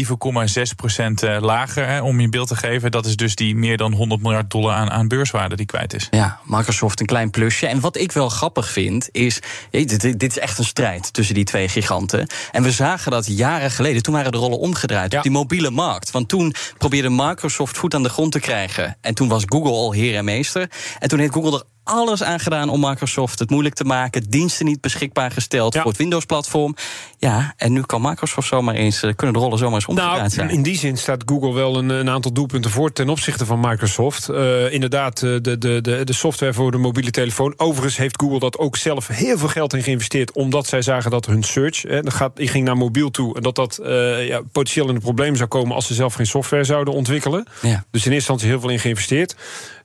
procent 0.76 1.22
uh, 1.22 1.36
lager. 1.40 1.86
Hè, 1.86 2.00
om 2.00 2.20
je 2.20 2.28
beeld 2.28 2.48
te 2.48 2.56
geven, 2.56 2.90
dat 2.90 3.06
is 3.06 3.16
dus 3.16 3.34
die 3.34 3.56
meer 3.56 3.76
dan 3.76 3.92
100 3.92 4.22
miljard 4.22 4.50
dollar 4.50 4.74
aan, 4.74 4.90
aan 4.90 5.08
beurswaarde 5.08 5.56
die 5.56 5.66
kwijt 5.66 5.94
is. 5.94 6.06
Ja, 6.10 6.40
Microsoft 6.44 7.00
een 7.00 7.06
klein 7.06 7.30
plusje. 7.30 7.66
En 7.66 7.80
wat 7.80 7.96
ik 7.96 8.12
wel 8.12 8.28
grappig 8.28 8.70
vind, 8.70 9.08
is. 9.12 9.40
Dit, 9.70 10.00
dit 10.00 10.22
is 10.22 10.38
echt 10.38 10.58
een 10.58 10.64
strijd 10.64 11.12
tussen 11.12 11.34
die 11.34 11.44
twee 11.44 11.68
giganten. 11.68 12.26
En 12.52 12.62
we 12.62 12.70
zagen 12.70 13.10
dat 13.10 13.26
jaren 13.26 13.70
geleden, 13.70 14.02
toen 14.02 14.14
waren 14.14 14.32
de 14.32 14.38
rollen 14.38 14.58
omgedraaid 14.58 15.12
ja. 15.12 15.16
op 15.16 15.22
die 15.22 15.32
mobiele 15.32 15.70
markt. 15.70 16.10
Want 16.10 16.28
toen 16.28 16.54
probeerde 16.78 17.10
Microsoft 17.10 17.78
voet 17.78 17.94
aan 17.94 18.02
de 18.02 18.08
grond 18.08 18.32
te 18.32 18.40
krijgen. 18.40 18.96
En 19.00 19.14
toen 19.14 19.28
was 19.28 19.42
Google 19.46 19.72
al 19.72 19.92
heer 19.92 20.16
en 20.16 20.24
meester. 20.24 20.70
En 20.98 21.08
toen 21.08 21.18
heeft 21.18 21.32
Google 21.32 21.58
er 21.58 21.64
alles 21.90 22.22
aan 22.22 22.40
gedaan 22.40 22.68
om 22.68 22.80
Microsoft 22.80 23.38
het 23.38 23.50
moeilijk 23.50 23.74
te 23.74 23.84
maken. 23.84 24.22
Diensten 24.28 24.66
niet 24.66 24.80
beschikbaar 24.80 25.30
gesteld 25.30 25.74
ja. 25.74 25.80
voor 25.80 25.90
het 25.90 26.00
Windows-platform. 26.00 26.74
Ja, 27.18 27.54
en 27.56 27.72
nu 27.72 27.82
kan 27.82 28.02
Microsoft 28.02 28.48
zomaar 28.48 28.74
eens, 28.74 29.00
kunnen 29.00 29.32
de 29.32 29.38
rollen 29.38 29.58
zomaar 29.58 29.74
eens 29.74 29.86
omgedraaid 29.86 30.18
nou, 30.18 30.30
zijn. 30.30 30.50
In 30.50 30.62
die 30.62 30.78
zin 30.78 30.98
staat 30.98 31.22
Google 31.26 31.52
wel 31.52 31.76
een, 31.76 31.88
een 31.88 32.10
aantal 32.10 32.32
doelpunten 32.32 32.70
voor 32.70 32.92
ten 32.92 33.08
opzichte 33.08 33.46
van 33.46 33.60
Microsoft. 33.60 34.28
Uh, 34.30 34.72
inderdaad, 34.72 35.18
de, 35.20 35.40
de, 35.40 35.58
de, 35.58 36.04
de 36.04 36.12
software 36.12 36.52
voor 36.52 36.70
de 36.70 36.78
mobiele 36.78 37.10
telefoon. 37.10 37.54
Overigens 37.56 37.96
heeft 37.96 38.20
Google 38.20 38.38
dat 38.38 38.58
ook 38.58 38.76
zelf 38.76 39.06
heel 39.06 39.38
veel 39.38 39.48
geld 39.48 39.74
in 39.74 39.82
geïnvesteerd. 39.82 40.32
Omdat 40.32 40.66
zij 40.66 40.82
zagen 40.82 41.10
dat 41.10 41.26
hun 41.26 41.42
search, 41.42 41.82
hè, 41.82 42.02
dat 42.02 42.14
gaat, 42.14 42.36
die 42.36 42.48
ging 42.48 42.64
naar 42.64 42.76
mobiel 42.76 43.10
toe. 43.10 43.36
En 43.36 43.42
dat 43.42 43.54
dat 43.54 43.80
uh, 43.82 44.26
ja, 44.26 44.40
potentieel 44.52 44.88
in 44.88 44.94
de 44.94 45.00
problemen 45.00 45.36
zou 45.36 45.48
komen 45.48 45.74
als 45.74 45.86
ze 45.86 45.94
zelf 45.94 46.14
geen 46.14 46.26
software 46.26 46.64
zouden 46.64 46.94
ontwikkelen. 46.94 47.46
Ja. 47.62 47.84
Dus 47.90 48.06
in 48.06 48.12
eerste 48.12 48.14
instantie 48.14 48.48
heel 48.48 48.60
veel 48.60 48.70
in 48.70 48.78
geïnvesteerd. 48.78 49.36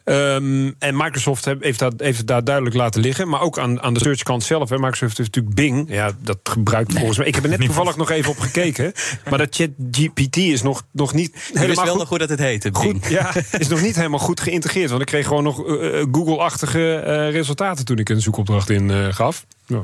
Um, 0.05 0.75
en 0.79 0.97
Microsoft 0.97 1.45
heeft, 1.59 1.79
dat, 1.79 1.93
heeft 1.97 2.17
het 2.17 2.27
daar 2.27 2.43
duidelijk 2.43 2.75
laten 2.75 3.01
liggen. 3.01 3.27
Maar 3.27 3.41
ook 3.41 3.59
aan, 3.59 3.81
aan 3.81 3.93
de 3.93 3.99
searchkant 3.99 4.43
zelf. 4.43 4.69
Hè. 4.69 4.75
Microsoft 4.75 5.17
heeft 5.17 5.35
natuurlijk 5.35 5.55
Bing. 5.55 5.85
Ja, 5.89 6.11
dat 6.21 6.37
gebruikt 6.43 6.87
nee. 6.87 6.97
volgens 6.97 7.17
mij. 7.17 7.27
Ik 7.27 7.35
heb 7.35 7.43
er 7.43 7.49
net 7.49 7.59
toevallig 7.65 7.97
nog 7.97 8.09
even 8.09 8.31
op 8.31 8.39
gekeken. 8.39 8.93
Maar 9.29 9.37
dat 9.37 9.55
ChatGPT 9.55 10.37
is 10.37 10.61
nog, 10.61 10.83
nog 10.91 11.13
niet 11.13 11.35
helemaal 11.35 11.67
wist 11.67 11.81
wel 11.81 11.89
goed, 11.89 11.97
nog 11.97 12.07
goed 12.07 12.19
dat 12.19 12.29
het 12.29 12.39
heette, 12.39 12.71
Bing. 12.71 12.83
Goed, 12.83 13.09
ja, 13.09 13.33
is 13.59 13.67
nog 13.67 13.81
niet 13.81 13.95
helemaal 13.95 14.19
goed 14.19 14.39
geïntegreerd. 14.39 14.89
Want 14.89 15.01
ik 15.01 15.07
kreeg 15.07 15.27
gewoon 15.27 15.43
nog 15.43 15.67
uh, 15.67 16.05
Google-achtige 16.11 17.03
uh, 17.07 17.31
resultaten... 17.31 17.85
toen 17.85 17.97
ik 17.97 18.09
een 18.09 18.21
zoekopdracht 18.21 18.69
in 18.69 18.89
uh, 18.89 19.13
gaf. 19.13 19.45
Ja. 19.65 19.83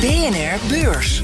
BNR 0.00 0.58
Beurs. 0.68 1.22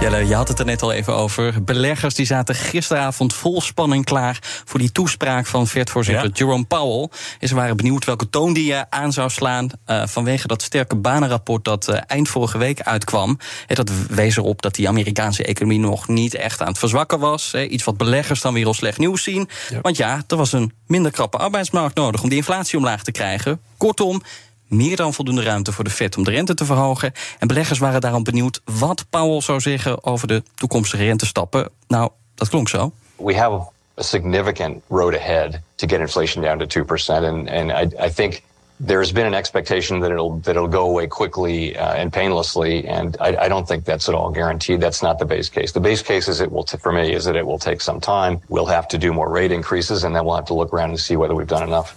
Jelle, 0.00 0.26
je 0.26 0.34
had 0.34 0.48
het 0.48 0.58
er 0.58 0.64
net 0.64 0.82
al 0.82 0.92
even 0.92 1.14
over. 1.14 1.64
Beleggers 1.64 2.14
die 2.14 2.26
zaten 2.26 2.54
gisteravond 2.54 3.34
vol 3.34 3.60
spanning 3.60 4.04
klaar 4.04 4.38
voor 4.64 4.78
die 4.78 4.92
toespraak 4.92 5.46
van 5.46 5.66
Fed-voorzitter 5.66 6.24
ja. 6.24 6.30
Jerome 6.32 6.64
Powell. 6.64 7.08
En 7.40 7.48
ze 7.48 7.54
waren 7.54 7.76
benieuwd 7.76 8.04
welke 8.04 8.30
toon 8.30 8.52
die 8.52 8.72
uh, 8.72 8.80
aan 8.90 9.12
zou 9.12 9.30
slaan 9.30 9.70
uh, 9.86 10.02
vanwege 10.06 10.46
dat 10.46 10.62
sterke 10.62 10.96
banenrapport 10.96 11.64
dat 11.64 11.88
uh, 11.88 11.98
eind 12.06 12.28
vorige 12.28 12.58
week 12.58 12.80
uitkwam. 12.80 13.38
En 13.66 13.74
dat 13.74 13.90
wees 14.08 14.36
erop 14.36 14.62
dat 14.62 14.74
die 14.74 14.88
Amerikaanse 14.88 15.44
economie 15.44 15.78
nog 15.78 16.08
niet 16.08 16.34
echt 16.34 16.60
aan 16.60 16.68
het 16.68 16.78
verzwakken 16.78 17.18
was. 17.18 17.54
Iets 17.54 17.84
wat 17.84 17.96
beleggers 17.96 18.40
dan 18.40 18.54
weer 18.54 18.66
als 18.66 18.76
slecht 18.76 18.98
nieuws 18.98 19.22
zien. 19.22 19.48
Ja. 19.70 19.80
Want 19.80 19.96
ja, 19.96 20.22
er 20.26 20.36
was 20.36 20.52
een 20.52 20.72
minder 20.86 21.12
krappe 21.12 21.36
arbeidsmarkt 21.36 21.96
nodig 21.96 22.22
om 22.22 22.28
die 22.28 22.38
inflatie 22.38 22.78
omlaag 22.78 23.02
te 23.02 23.12
krijgen. 23.12 23.60
Kortom, 23.76 24.22
meer 24.68 24.96
dan 24.96 25.14
voldoende 25.14 25.42
ruimte 25.42 25.72
voor 25.72 25.84
de 25.84 25.90
Fed 25.90 26.16
om 26.16 26.24
de 26.24 26.30
rente 26.30 26.54
te 26.54 26.64
verhogen. 26.64 27.12
En 27.38 27.48
beleggers 27.48 27.78
waren 27.78 28.00
daarom 28.00 28.24
benieuwd 28.24 28.60
wat 28.64 29.04
Powell 29.10 29.40
zou 29.40 29.60
zeggen 29.60 30.04
over 30.04 30.28
de 30.28 30.42
toekomstige 30.54 31.04
rentestappen. 31.04 31.68
Nou, 31.88 32.10
dat 32.34 32.48
klonk 32.48 32.68
zo. 32.68 32.92
We 33.16 33.36
have 33.36 33.70
a 33.98 34.02
significant 34.02 34.82
road 34.88 35.14
ahead 35.14 35.60
to 35.74 35.86
get 35.86 36.00
inflation 36.00 36.42
down 36.42 36.58
to 36.58 36.66
2%. 36.66 37.24
And, 37.24 37.48
and 37.48 37.70
I, 37.70 38.06
I 38.06 38.10
think 38.14 38.42
there's 38.78 39.12
been 39.12 39.26
an 39.26 39.34
expectation 39.34 40.00
that 40.00 40.10
it'll 40.10 40.38
that 40.40 40.56
it'll 40.56 40.68
go 40.68 40.86
away 40.86 41.06
quickly 41.06 41.76
uh, 41.76 41.94
and 41.94 42.12
painlessly, 42.12 42.86
and 42.86 43.16
I, 43.20 43.36
I, 43.44 43.48
don't 43.48 43.66
think 43.66 43.84
that's 43.84 44.08
at 44.08 44.14
all 44.14 44.30
guaranteed. 44.30 44.80
That's 44.80 45.02
not 45.02 45.18
the 45.18 45.24
base 45.24 45.48
case. 45.48 45.72
The 45.72 45.80
base 45.80 46.02
case 46.02 46.28
is 46.28 46.40
it 46.40 46.52
will 46.52 46.64
for 46.64 46.92
me 46.92 47.14
is 47.14 47.24
that 47.24 47.36
it 47.36 47.46
will 47.46 47.58
take 47.58 47.80
some 47.80 48.00
time. 48.00 48.40
We'll 48.48 48.66
have 48.66 48.86
to 48.88 48.98
do 48.98 49.12
more 49.12 49.30
rate 49.30 49.50
increases, 49.50 50.04
and 50.04 50.14
then 50.14 50.24
we'll 50.24 50.36
have 50.36 50.46
to 50.46 50.54
look 50.54 50.72
around 50.74 50.90
and 50.90 51.00
see 51.00 51.16
whether 51.16 51.34
we've 51.34 51.46
done 51.46 51.62
enough. 51.62 51.96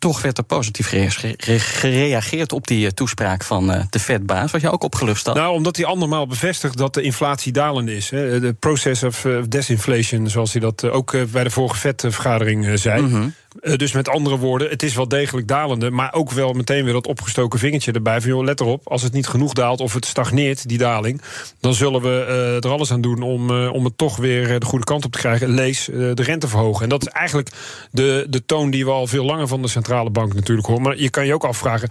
Toch 0.00 0.22
werd 0.22 0.38
er 0.38 0.44
positief 0.44 0.92
gereageerd 1.38 2.52
op 2.52 2.66
die 2.66 2.94
toespraak 2.94 3.44
van 3.44 3.86
de 3.90 3.98
Fed-baas. 3.98 4.50
Wat 4.50 4.60
je 4.60 4.70
ook 4.70 4.82
opgelust 4.82 5.26
had. 5.26 5.34
Nou, 5.34 5.54
omdat 5.54 5.76
hij 5.76 5.84
andermaal 5.84 6.26
bevestigt 6.26 6.76
dat 6.76 6.94
de 6.94 7.02
inflatie 7.02 7.52
dalende 7.52 7.96
is. 7.96 8.08
De 8.08 8.56
process 8.58 9.02
of 9.02 9.26
desinflation, 9.48 10.28
zoals 10.28 10.52
hij 10.52 10.60
dat 10.60 10.84
ook 10.84 11.16
bij 11.30 11.44
de 11.44 11.50
vorige 11.50 11.76
Fed-vergadering 11.76 12.78
zei. 12.78 13.32
Mm-hmm. 13.54 13.78
Dus 13.78 13.92
met 13.92 14.08
andere 14.08 14.38
woorden, 14.38 14.68
het 14.68 14.82
is 14.82 14.94
wel 14.94 15.08
degelijk 15.08 15.48
dalende. 15.48 15.90
Maar 15.90 16.12
ook 16.12 16.30
wel 16.30 16.52
meteen 16.52 16.84
weer 16.84 16.92
dat 16.92 17.06
opgestoken 17.06 17.58
vingertje 17.58 17.92
erbij. 17.92 18.20
Van 18.20 18.30
joh, 18.30 18.44
let 18.44 18.60
erop, 18.60 18.88
als 18.88 19.02
het 19.02 19.12
niet 19.12 19.26
genoeg 19.26 19.52
daalt 19.52 19.80
of 19.80 19.94
het 19.94 20.04
stagneert, 20.04 20.68
die 20.68 20.78
daling. 20.78 21.22
dan 21.60 21.74
zullen 21.74 22.02
we 22.02 22.26
uh, 22.28 22.64
er 22.64 22.70
alles 22.70 22.92
aan 22.92 23.00
doen 23.00 23.22
om, 23.22 23.50
uh, 23.50 23.72
om 23.72 23.84
het 23.84 23.98
toch 23.98 24.16
weer 24.16 24.60
de 24.60 24.66
goede 24.66 24.84
kant 24.84 25.04
op 25.04 25.12
te 25.12 25.18
krijgen. 25.18 25.48
Lees 25.48 25.84
de 25.84 26.22
rente 26.22 26.48
verhogen. 26.48 26.82
En 26.82 26.88
dat 26.88 27.06
is 27.06 27.12
eigenlijk 27.12 27.50
de, 27.90 28.26
de 28.28 28.44
toon 28.46 28.70
die 28.70 28.84
we 28.84 28.90
al 28.90 29.06
veel 29.06 29.24
langer 29.24 29.48
van 29.48 29.62
de 29.62 29.68
centrale 29.68 30.10
bank 30.10 30.34
natuurlijk 30.34 30.66
horen. 30.66 30.82
Maar 30.82 30.98
je 30.98 31.10
kan 31.10 31.26
je 31.26 31.34
ook 31.34 31.44
afvragen 31.44 31.88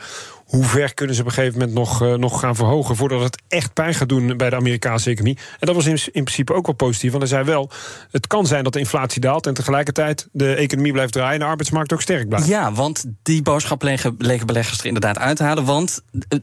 hoe 0.49 0.63
ver 0.63 0.93
kunnen 0.93 1.15
ze 1.15 1.21
op 1.21 1.27
een 1.27 1.33
gegeven 1.33 1.59
moment 1.59 1.77
nog, 1.77 2.01
uh, 2.01 2.13
nog 2.13 2.39
gaan 2.39 2.55
verhogen... 2.55 2.95
voordat 2.95 3.21
het 3.21 3.41
echt 3.47 3.73
pijn 3.73 3.93
gaat 3.93 4.09
doen 4.09 4.38
bij 4.38 4.49
de 4.49 4.55
Amerikaanse 4.55 5.09
economie. 5.09 5.38
En 5.59 5.67
dat 5.67 5.75
was 5.75 5.85
in, 5.85 5.93
in 5.93 6.23
principe 6.23 6.53
ook 6.53 6.65
wel 6.65 6.75
positief. 6.75 7.12
Want 7.12 7.23
hij 7.23 7.31
zei 7.31 7.43
wel, 7.43 7.69
het 8.12 8.27
kan 8.27 8.45
zijn 8.47 8.63
dat 8.63 8.73
de 8.73 8.79
inflatie 8.79 9.21
daalt... 9.21 9.47
en 9.47 9.53
tegelijkertijd 9.53 10.27
de 10.31 10.53
economie 10.53 10.91
blijft 10.91 11.13
draaien... 11.13 11.33
en 11.33 11.39
de 11.39 11.45
arbeidsmarkt 11.45 11.93
ook 11.93 12.01
sterk 12.01 12.29
blijft. 12.29 12.47
Ja, 12.47 12.71
want 12.71 13.05
die 13.23 13.41
boodschap 13.41 13.81
legen, 13.83 14.17
beleggers 14.17 14.79
er 14.79 14.85
inderdaad 14.85 15.17
uit 15.17 15.39
halen. 15.39 15.65
Want 15.65 16.01
uh, 16.12 16.39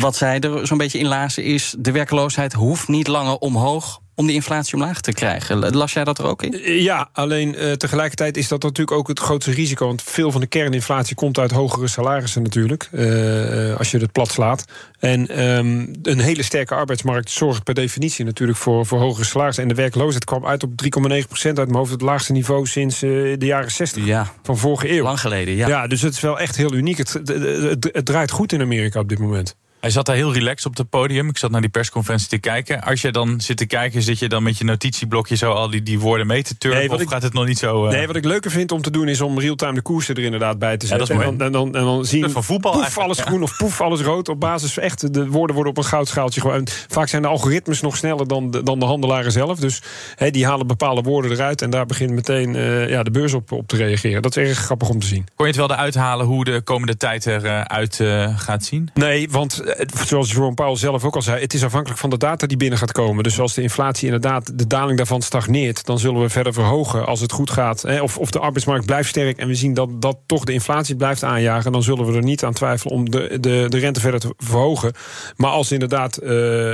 wat 0.00 0.16
zij 0.16 0.40
er 0.40 0.66
zo'n 0.66 0.78
beetje 0.78 0.98
in 0.98 1.06
lazen 1.06 1.44
is... 1.44 1.74
de 1.78 1.92
werkloosheid 1.92 2.52
hoeft 2.52 2.88
niet 2.88 3.06
langer 3.06 3.36
omhoog 3.38 4.00
om 4.20 4.26
die 4.26 4.34
inflatie 4.34 4.74
omlaag 4.74 5.00
te 5.00 5.12
krijgen. 5.12 5.76
Las 5.76 5.92
jij 5.92 6.04
dat 6.04 6.18
er 6.18 6.24
ook 6.24 6.42
in? 6.42 6.82
Ja, 6.82 7.08
alleen 7.12 7.54
uh, 7.54 7.72
tegelijkertijd 7.72 8.36
is 8.36 8.48
dat 8.48 8.62
natuurlijk 8.62 8.96
ook 8.96 9.08
het 9.08 9.20
grootste 9.20 9.50
risico. 9.50 9.86
Want 9.86 10.02
veel 10.02 10.32
van 10.32 10.40
de 10.40 10.46
kerninflatie 10.46 11.14
komt 11.14 11.38
uit 11.38 11.50
hogere 11.50 11.88
salarissen 11.88 12.42
natuurlijk. 12.42 12.88
Uh, 12.92 13.76
als 13.76 13.90
je 13.90 13.98
het 13.98 14.12
plat 14.12 14.30
slaat. 14.30 14.64
En 14.98 15.48
um, 15.48 15.90
een 16.02 16.20
hele 16.20 16.42
sterke 16.42 16.74
arbeidsmarkt 16.74 17.30
zorgt 17.30 17.64
per 17.64 17.74
definitie 17.74 18.24
natuurlijk 18.24 18.58
voor, 18.58 18.86
voor 18.86 18.98
hogere 18.98 19.24
salarissen. 19.24 19.62
En 19.62 19.68
de 19.68 19.74
werkloosheid 19.74 20.24
kwam 20.24 20.46
uit 20.46 20.62
op 20.62 20.70
3,9 20.70 21.26
procent 21.26 21.58
uit 21.58 21.66
mijn 21.68 21.78
hoofd. 21.78 21.90
Het 21.90 22.00
laagste 22.00 22.32
niveau 22.32 22.66
sinds 22.66 23.02
uh, 23.02 23.38
de 23.38 23.46
jaren 23.46 23.70
60 23.70 24.04
ja. 24.04 24.32
van 24.42 24.58
vorige 24.58 24.90
eeuw. 24.90 25.02
Lang 25.02 25.20
geleden, 25.20 25.54
ja. 25.54 25.68
Ja, 25.68 25.86
dus 25.86 26.02
het 26.02 26.14
is 26.14 26.20
wel 26.20 26.38
echt 26.38 26.56
heel 26.56 26.74
uniek. 26.74 26.98
Het, 26.98 27.12
het, 27.12 27.28
het, 27.28 27.88
het 27.92 28.04
draait 28.04 28.30
goed 28.30 28.52
in 28.52 28.60
Amerika 28.60 29.00
op 29.00 29.08
dit 29.08 29.18
moment. 29.18 29.56
Hij 29.80 29.90
zat 29.90 30.06
daar 30.06 30.16
heel 30.16 30.32
relaxed 30.32 30.66
op 30.66 30.76
het 30.76 30.90
podium. 30.90 31.28
Ik 31.28 31.38
zat 31.38 31.50
naar 31.50 31.60
die 31.60 31.70
persconferentie 31.70 32.28
te 32.28 32.38
kijken. 32.38 32.82
Als 32.82 33.00
je 33.00 33.12
dan 33.12 33.40
zit 33.40 33.56
te 33.56 33.66
kijken, 33.66 34.02
zit 34.02 34.18
je 34.18 34.28
dan 34.28 34.42
met 34.42 34.58
je 34.58 34.64
notitieblokje 34.64 35.36
zo 35.36 35.52
al 35.52 35.70
die, 35.70 35.82
die 35.82 35.98
woorden 35.98 36.26
mee 36.26 36.42
te 36.42 36.58
turven? 36.58 36.80
Nee, 36.80 36.90
of 36.90 37.00
ik, 37.00 37.08
gaat 37.08 37.22
het 37.22 37.32
nog 37.32 37.46
niet 37.46 37.58
zo... 37.58 37.84
Uh... 37.84 37.90
Nee, 37.90 38.06
wat 38.06 38.16
ik 38.16 38.24
leuker 38.24 38.50
vind 38.50 38.72
om 38.72 38.82
te 38.82 38.90
doen 38.90 39.08
is 39.08 39.20
om 39.20 39.40
real-time 39.40 39.74
de 39.74 39.82
koersen 39.82 40.14
er 40.14 40.22
inderdaad 40.22 40.58
bij 40.58 40.76
te 40.76 40.86
zetten. 40.86 41.16
Ja, 41.16 41.22
en, 41.22 41.36
dan, 41.36 41.46
en, 41.46 41.52
dan, 41.52 41.74
en 41.74 41.84
dan 41.84 42.04
zien 42.04 42.30
van 42.30 42.44
voetbal 42.44 42.72
poef 42.72 42.98
alles 42.98 43.20
groen 43.20 43.42
of 43.42 43.56
poef 43.56 43.80
alles 43.80 44.00
rood. 44.00 44.28
Op 44.28 44.40
basis 44.40 44.78
echt, 44.78 45.14
de 45.14 45.26
woorden 45.26 45.54
worden 45.54 45.72
op 45.72 45.78
een 45.78 45.90
goudschaaltje 45.90 46.40
gewoon. 46.40 46.66
Vaak 46.88 47.08
zijn 47.08 47.22
de 47.22 47.28
algoritmes 47.28 47.80
nog 47.80 47.96
sneller 47.96 48.28
dan 48.28 48.50
de, 48.50 48.62
dan 48.62 48.78
de 48.78 48.84
handelaren 48.84 49.32
zelf. 49.32 49.58
Dus 49.58 49.82
he, 50.14 50.30
die 50.30 50.46
halen 50.46 50.66
bepaalde 50.66 51.02
woorden 51.02 51.30
eruit 51.30 51.62
en 51.62 51.70
daar 51.70 51.86
begint 51.86 52.10
meteen 52.10 52.54
uh, 52.54 52.88
ja, 52.88 53.02
de 53.02 53.10
beurs 53.10 53.32
op, 53.32 53.52
op 53.52 53.68
te 53.68 53.76
reageren. 53.76 54.22
Dat 54.22 54.36
is 54.36 54.48
erg 54.48 54.58
grappig 54.58 54.88
om 54.88 55.00
te 55.00 55.06
zien. 55.06 55.26
Kon 55.34 55.46
je 55.46 55.52
het 55.52 55.60
wel 55.60 55.70
eruit 55.70 55.94
halen 55.94 56.26
hoe 56.26 56.44
de 56.44 56.60
komende 56.64 56.96
tijd 56.96 57.26
eruit 57.26 57.98
uh, 57.98 58.38
gaat 58.38 58.64
zien? 58.64 58.90
Nee, 58.94 59.28
want 59.30 59.62
zoals 60.06 60.30
Jerome 60.30 60.54
Powell 60.54 60.76
zelf 60.76 61.04
ook 61.04 61.14
al 61.14 61.22
zei, 61.22 61.40
het 61.40 61.54
is 61.54 61.64
afhankelijk 61.64 62.00
van 62.00 62.10
de 62.10 62.16
data 62.16 62.46
die 62.46 62.56
binnen 62.56 62.78
gaat 62.78 62.92
komen. 62.92 63.22
Dus 63.22 63.40
als 63.40 63.54
de 63.54 63.62
inflatie 63.62 64.04
inderdaad, 64.04 64.58
de 64.58 64.66
daling 64.66 64.96
daarvan 64.96 65.22
stagneert, 65.22 65.86
dan 65.86 65.98
zullen 65.98 66.20
we 66.20 66.28
verder 66.28 66.52
verhogen 66.52 67.06
als 67.06 67.20
het 67.20 67.32
goed 67.32 67.50
gaat. 67.50 67.82
Hè, 67.82 68.00
of, 68.00 68.18
of 68.18 68.30
de 68.30 68.38
arbeidsmarkt 68.38 68.86
blijft 68.86 69.08
sterk 69.08 69.38
en 69.38 69.48
we 69.48 69.54
zien 69.54 69.74
dat, 69.74 70.02
dat 70.02 70.18
toch 70.26 70.44
de 70.44 70.52
inflatie 70.52 70.96
blijft 70.96 71.24
aanjagen, 71.24 71.72
dan 71.72 71.82
zullen 71.82 72.06
we 72.06 72.16
er 72.16 72.22
niet 72.22 72.44
aan 72.44 72.52
twijfelen 72.52 72.94
om 72.94 73.10
de, 73.10 73.38
de, 73.40 73.66
de 73.68 73.78
rente 73.78 74.00
verder 74.00 74.20
te 74.20 74.34
verhogen. 74.36 74.92
Maar 75.36 75.50
als 75.50 75.72
inderdaad 75.72 76.22
uh, 76.22 76.28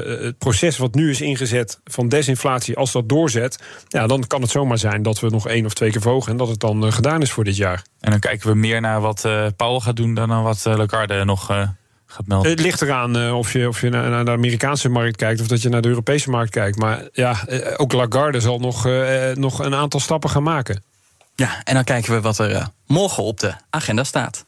het 0.04 0.38
proces 0.38 0.76
wat 0.76 0.94
nu 0.94 1.10
is 1.10 1.20
ingezet 1.20 1.80
van 1.84 2.08
desinflatie, 2.08 2.76
als 2.76 2.92
dat 2.92 3.08
doorzet, 3.08 3.58
ja, 3.88 4.06
dan 4.06 4.26
kan 4.26 4.40
het 4.40 4.50
zomaar 4.50 4.78
zijn 4.78 5.02
dat 5.02 5.20
we 5.20 5.30
nog 5.30 5.48
één 5.48 5.66
of 5.66 5.74
twee 5.74 5.90
keer 5.90 6.00
verhogen 6.00 6.32
en 6.32 6.38
dat 6.38 6.48
het 6.48 6.60
dan 6.60 6.84
uh, 6.84 6.92
gedaan 6.92 7.22
is 7.22 7.32
voor 7.32 7.44
dit 7.44 7.56
jaar. 7.56 7.84
En 8.00 8.10
dan 8.10 8.20
kijken 8.20 8.48
we 8.48 8.54
meer 8.54 8.80
naar 8.80 9.00
wat 9.00 9.22
uh, 9.26 9.46
Paul 9.56 9.80
gaat 9.80 9.96
doen 9.96 10.14
dan 10.14 10.28
naar 10.28 10.42
wat 10.42 10.64
Lagarde 10.64 11.24
nog 11.24 11.50
gaat 12.16 12.26
melden. 12.26 12.50
Het 12.50 12.60
ligt 12.60 12.82
eraan 12.82 13.32
of 13.32 13.52
je, 13.52 13.68
of 13.68 13.80
je 13.80 13.88
naar, 13.88 14.10
naar, 14.10 14.24
de 14.24 14.30
Amerikaanse 14.30 14.88
markt 14.88 15.16
kijkt 15.16 15.40
of 15.40 15.46
dat 15.46 15.62
je 15.62 15.68
naar 15.68 15.82
de 15.82 15.88
Europese 15.88 16.30
markt 16.30 16.50
kijkt. 16.50 16.78
Maar 16.78 17.08
ja, 17.12 17.36
ook 17.76 17.92
Lagarde 17.92 18.40
zal 18.40 18.58
nog, 18.58 18.88
nog 19.34 19.58
een 19.58 19.74
aantal 19.74 20.00
stappen 20.00 20.30
gaan 20.30 20.42
maken. 20.42 20.82
Ja, 21.34 21.60
en 21.64 21.74
dan 21.74 21.84
kijken 21.84 22.12
we 22.12 22.20
wat 22.20 22.38
er 22.38 22.68
morgen 22.86 23.22
op 23.22 23.40
de 23.40 23.54
agenda 23.70 24.04
staat. 24.04 24.44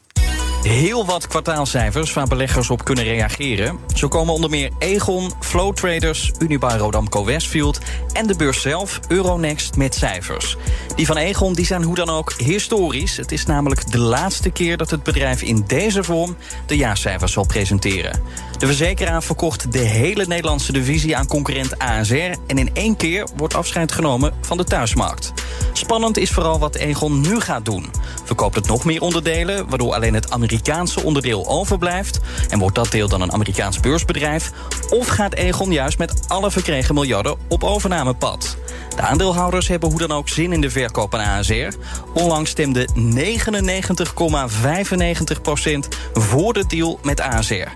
Heel 0.63 1.07
wat 1.07 1.27
kwartaalcijfers 1.27 2.13
waar 2.13 2.27
beleggers 2.27 2.71
op 2.71 2.85
kunnen 2.85 3.05
reageren. 3.05 3.79
Zo 3.95 4.09
komen 4.09 4.35
onder 4.35 4.51
meer 4.51 4.71
Egon, 4.79 5.31
Flow 5.41 5.75
Traders, 5.75 6.33
Unibail 6.39 6.79
Rodamco 6.79 7.25
Westfield 7.25 7.79
en 8.13 8.27
de 8.27 8.37
beurs 8.37 8.61
zelf, 8.61 9.01
Euronext, 9.09 9.77
met 9.77 9.95
cijfers. 9.95 10.57
Die 10.97 11.07
van 11.07 11.17
Egon 11.17 11.55
die 11.55 11.67
zijn 11.67 11.83
hoe 11.83 11.95
dan 11.95 12.11
ook 12.11 12.33
historisch. 12.33 13.17
Het 13.17 13.33
is 13.33 13.47
namelijk 13.47 13.93
de 13.93 13.99
laatste 13.99 14.51
keer 14.51 14.77
dat 14.77 14.91
het 14.91 15.03
bedrijf 15.03 15.43
in 15.43 15.65
deze 15.67 16.05
vorm 16.05 16.37
de 16.67 16.77
jaarcijfers 16.77 17.33
zal 17.33 17.47
presenteren. 17.47 18.21
De 18.59 18.67
verzekeraar 18.67 19.23
verkocht 19.23 19.73
de 19.73 19.79
hele 19.79 20.27
Nederlandse 20.27 20.73
divisie 20.73 21.17
aan 21.17 21.27
concurrent 21.27 21.79
ASR 21.79 22.15
en 22.47 22.59
in 22.59 22.71
één 22.73 22.97
keer 22.97 23.29
wordt 23.37 23.55
afscheid 23.55 23.93
genomen 23.93 24.35
van 24.41 24.57
de 24.57 24.65
thuismarkt. 24.65 25.33
Spannend 25.73 26.17
is 26.17 26.31
vooral 26.31 26.59
wat 26.59 26.75
Egon 26.75 27.21
nu 27.21 27.41
gaat 27.41 27.65
doen. 27.65 27.91
Verkoopt 28.25 28.55
het 28.55 28.67
nog 28.67 28.85
meer 28.85 29.01
onderdelen, 29.01 29.69
waardoor 29.69 29.95
alleen 29.95 30.15
het 30.15 30.31
Amerikaanse 30.31 30.57
onderdeel 31.05 31.49
overblijft? 31.49 32.21
En 32.49 32.59
wordt 32.59 32.75
dat 32.75 32.91
deel 32.91 33.09
dan 33.09 33.21
een 33.21 33.33
Amerikaans 33.33 33.81
beursbedrijf? 33.81 34.51
Of 34.91 35.07
gaat 35.07 35.35
Egon 35.35 35.73
juist 35.73 35.99
met 35.99 36.29
alle 36.29 36.51
verkregen 36.51 36.95
miljarden 36.95 37.37
op 37.49 37.65
overnamepad? 37.65 38.57
De 38.97 39.03
aandeelhouders 39.03 39.69
hebben 39.69 39.91
hoe 39.91 39.99
dan 39.99 40.13
ook 40.13 40.29
zin 40.29 40.53
in 40.53 40.61
de 40.61 40.71
verkoop 40.71 41.15
aan 41.15 41.39
ASR. 41.39 41.77
Onlangs 42.15 42.51
stemde 42.51 42.89
99,95% 42.95 42.95
voor 46.13 46.53
de 46.53 46.65
deal 46.67 46.99
met 47.03 47.21
ASR. 47.21 47.69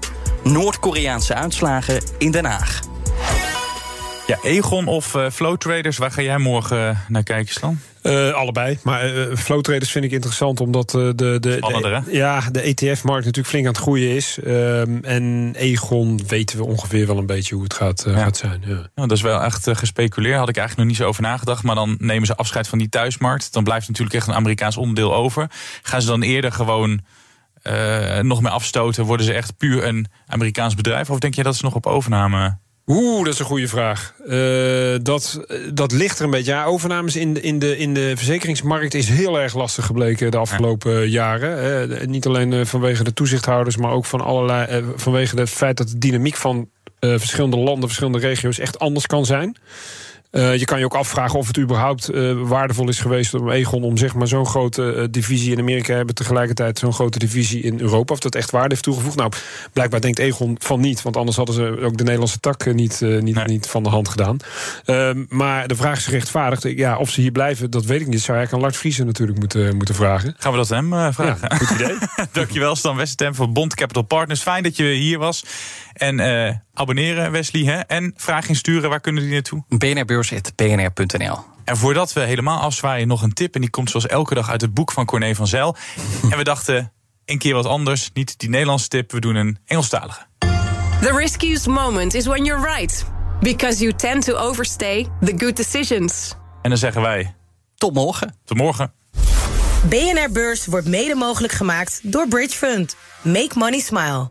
Noord-Koreaanse 0.42 1.34
uitslagen 1.34 2.02
in 2.18 2.30
Den 2.30 2.44
Haag. 2.44 2.80
Ja, 4.26 4.38
Egon 4.42 4.86
of 4.86 5.14
uh, 5.14 5.30
Flow 5.30 5.56
Traders, 5.56 5.98
waar 5.98 6.10
ga 6.10 6.22
jij 6.22 6.38
morgen 6.38 6.88
uh, 6.88 6.96
naar 7.08 7.22
kijken, 7.22 7.52
Stan? 7.52 7.80
Uh, 8.02 8.32
allebei. 8.32 8.78
Maar 8.82 9.14
uh, 9.14 9.36
flow 9.36 9.60
traders 9.60 9.90
vind 9.90 10.04
ik 10.04 10.10
interessant 10.10 10.60
omdat 10.60 10.94
uh, 10.94 11.02
de, 11.02 11.14
de, 11.14 11.38
de, 11.40 12.02
ja, 12.10 12.40
de 12.50 12.60
ETF-markt 12.60 13.24
natuurlijk 13.24 13.46
flink 13.46 13.66
aan 13.66 13.72
het 13.72 13.82
groeien 13.82 14.14
is. 14.14 14.38
Um, 14.46 15.04
en 15.04 15.52
Egon 15.56 16.20
weten 16.26 16.58
we 16.58 16.64
ongeveer 16.64 17.06
wel 17.06 17.18
een 17.18 17.26
beetje 17.26 17.54
hoe 17.54 17.64
het 17.64 17.74
gaat, 17.74 18.04
ja. 18.06 18.16
gaat 18.16 18.36
zijn. 18.36 18.62
Ja. 18.66 18.74
Nou, 18.94 19.08
dat 19.08 19.12
is 19.12 19.22
wel 19.22 19.42
echt 19.42 19.68
gespeculeerd. 19.72 20.38
Had 20.38 20.48
ik 20.48 20.56
eigenlijk 20.56 20.88
nog 20.88 20.96
niet 20.96 21.06
zo 21.06 21.08
over 21.08 21.22
nagedacht. 21.22 21.62
Maar 21.62 21.74
dan 21.74 21.96
nemen 21.98 22.26
ze 22.26 22.36
afscheid 22.36 22.68
van 22.68 22.78
die 22.78 22.88
thuismarkt. 22.88 23.52
Dan 23.52 23.64
blijft 23.64 23.88
natuurlijk 23.88 24.16
echt 24.16 24.26
een 24.26 24.34
Amerikaans 24.34 24.76
onderdeel 24.76 25.14
over. 25.14 25.50
Gaan 25.82 26.00
ze 26.00 26.06
dan 26.06 26.22
eerder 26.22 26.52
gewoon 26.52 27.00
nog 28.22 28.42
meer 28.42 28.50
afstoten? 28.50 29.04
Worden 29.04 29.26
ze 29.26 29.32
echt 29.32 29.56
puur 29.56 29.84
een 29.84 30.06
Amerikaans 30.26 30.74
bedrijf? 30.74 31.10
Of 31.10 31.18
denk 31.18 31.34
je 31.34 31.42
dat 31.42 31.56
ze 31.56 31.64
nog 31.64 31.74
op 31.74 31.86
overname 31.86 32.58
Oeh, 32.86 33.24
dat 33.24 33.32
is 33.32 33.38
een 33.38 33.44
goede 33.44 33.68
vraag. 33.68 34.14
Uh, 34.26 34.94
dat, 35.02 35.40
dat 35.72 35.92
ligt 35.92 36.18
er 36.18 36.24
een 36.24 36.30
beetje. 36.30 36.52
Ja, 36.52 36.64
overnames 36.64 37.16
in 37.16 37.34
de, 37.34 37.40
in, 37.40 37.58
de, 37.58 37.78
in 37.78 37.94
de 37.94 38.12
verzekeringsmarkt 38.16 38.94
is 38.94 39.08
heel 39.08 39.40
erg 39.40 39.54
lastig 39.54 39.86
gebleken 39.86 40.30
de 40.30 40.36
afgelopen 40.36 40.92
ja. 40.92 41.04
jaren. 41.04 41.90
Uh, 41.90 42.06
niet 42.06 42.26
alleen 42.26 42.52
uh, 42.52 42.64
vanwege 42.64 43.04
de 43.04 43.12
toezichthouders, 43.12 43.76
maar 43.76 43.90
ook 43.90 44.04
van 44.04 44.20
allerlei, 44.20 44.84
vanwege 44.96 45.38
het 45.38 45.50
feit 45.50 45.76
dat 45.76 45.88
de 45.88 45.98
dynamiek 45.98 46.36
van 46.36 46.68
verschillende 47.00 47.56
landen, 47.56 47.88
verschillende 47.88 48.18
regio's 48.18 48.58
echt 48.58 48.78
anders 48.78 49.06
kan 49.06 49.24
zijn. 49.24 49.56
Uh, 50.32 50.56
je 50.56 50.64
kan 50.64 50.78
je 50.78 50.84
ook 50.84 50.94
afvragen 50.94 51.38
of 51.38 51.46
het 51.46 51.58
überhaupt 51.58 52.14
uh, 52.14 52.40
waardevol 52.42 52.88
is 52.88 53.00
geweest 53.00 53.34
om 53.34 53.50
Egon 53.50 53.82
om 53.82 53.96
zeg 53.96 54.14
maar 54.14 54.26
zo'n 54.26 54.46
grote 54.46 54.94
uh, 54.96 55.04
divisie 55.10 55.52
in 55.52 55.58
Amerika 55.58 55.94
hebben 55.94 56.14
tegelijkertijd 56.14 56.78
zo'n 56.78 56.92
grote 56.92 57.18
divisie 57.18 57.62
in 57.62 57.80
Europa. 57.80 58.12
Of 58.12 58.20
dat 58.20 58.34
echt 58.34 58.50
waarde 58.50 58.68
heeft 58.68 58.82
toegevoegd. 58.82 59.16
Nou, 59.16 59.32
blijkbaar 59.72 60.00
denkt 60.00 60.18
Egon 60.18 60.56
van 60.60 60.80
niet, 60.80 61.02
want 61.02 61.16
anders 61.16 61.36
hadden 61.36 61.54
ze 61.54 61.80
ook 61.80 61.96
de 61.96 62.02
Nederlandse 62.02 62.40
tak 62.40 62.74
niet, 62.74 63.00
niet, 63.00 63.34
nee. 63.34 63.44
niet 63.44 63.66
van 63.66 63.82
de 63.82 63.88
hand 63.88 64.08
gedaan. 64.08 64.36
Ehm, 64.84 65.24
maar 65.28 65.68
de 65.68 65.76
vraag 65.76 65.96
is 65.96 66.04
gerechtvaardigd. 66.04 66.62
Ja, 66.62 66.96
of 66.98 67.10
ze 67.10 67.20
hier 67.20 67.32
blijven, 67.32 67.70
dat 67.70 67.84
weet 67.84 68.00
ik 68.00 68.06
niet. 68.06 68.20
Zou 68.20 68.36
eigenlijk 68.36 68.52
aan 68.52 68.70
Lart 68.70 68.76
Vriezen 68.76 69.06
natuurlijk 69.06 69.38
moeten, 69.38 69.76
moeten 69.76 69.94
vragen. 69.94 70.34
Gaan 70.38 70.52
we 70.52 70.58
dat 70.58 70.68
hem 70.68 71.12
vragen? 71.12 71.48
Ja, 71.50 71.56
goed 71.56 71.70
idee. 71.70 71.96
Dankjewel 72.32 72.76
Stan 72.76 72.96
Westertem 72.96 73.34
van 73.34 73.52
Bond 73.52 73.74
Capital 73.74 74.02
Partners. 74.02 74.42
Fijn 74.42 74.62
dat 74.62 74.76
je 74.76 74.84
hier 74.84 75.18
was. 75.18 75.44
En 75.92 76.18
uh, 76.18 76.54
abonneren, 76.74 77.32
Wesley. 77.32 77.62
Hè? 77.62 77.78
En 77.78 78.12
vragen 78.16 78.48
insturen, 78.48 78.90
waar 78.90 79.00
kunnen 79.00 79.22
die 79.22 79.32
naartoe? 79.32 79.64
bnrbeurs.bnr.nl 79.68 81.38
En 81.64 81.76
voordat 81.76 82.12
we 82.12 82.20
helemaal 82.20 82.60
afzwaaien, 82.60 83.08
nog 83.08 83.22
een 83.22 83.32
tip. 83.32 83.54
En 83.54 83.60
die 83.60 83.70
komt 83.70 83.90
zoals 83.90 84.06
elke 84.06 84.34
dag 84.34 84.50
uit 84.50 84.60
het 84.60 84.74
boek 84.74 84.92
van 84.92 85.04
Corné 85.04 85.34
van 85.34 85.46
Zijl. 85.46 85.76
en 86.30 86.36
we 86.36 86.44
dachten, 86.44 86.92
een 87.24 87.38
keer 87.38 87.54
wat 87.54 87.66
anders. 87.66 88.10
Niet 88.12 88.38
die 88.38 88.48
Nederlandse 88.48 88.88
tip, 88.88 89.12
we 89.12 89.20
doen 89.20 89.34
een 89.34 89.58
Engelstalige. 89.66 90.26
The 91.00 91.16
riskiest 91.16 91.66
moment 91.66 92.14
is 92.14 92.26
when 92.26 92.44
you're 92.44 92.74
right. 92.74 93.04
Because 93.40 93.82
you 93.82 93.92
tend 93.96 94.24
to 94.24 94.34
overstay 94.34 95.06
the 95.20 95.34
good 95.36 95.56
decisions. 95.56 96.34
En 96.62 96.70
dan 96.70 96.78
zeggen 96.78 97.02
wij... 97.02 97.34
Tot 97.74 97.94
morgen. 97.94 98.34
Tot 98.44 98.56
morgen. 98.56 98.92
BNR 99.88 100.30
Beurs 100.32 100.66
wordt 100.66 100.86
mede 100.86 101.14
mogelijk 101.14 101.52
gemaakt 101.52 102.00
door 102.02 102.28
Bridge 102.28 102.56
Fund. 102.56 102.96
Make 103.22 103.50
money 103.54 103.80
smile. 103.80 104.30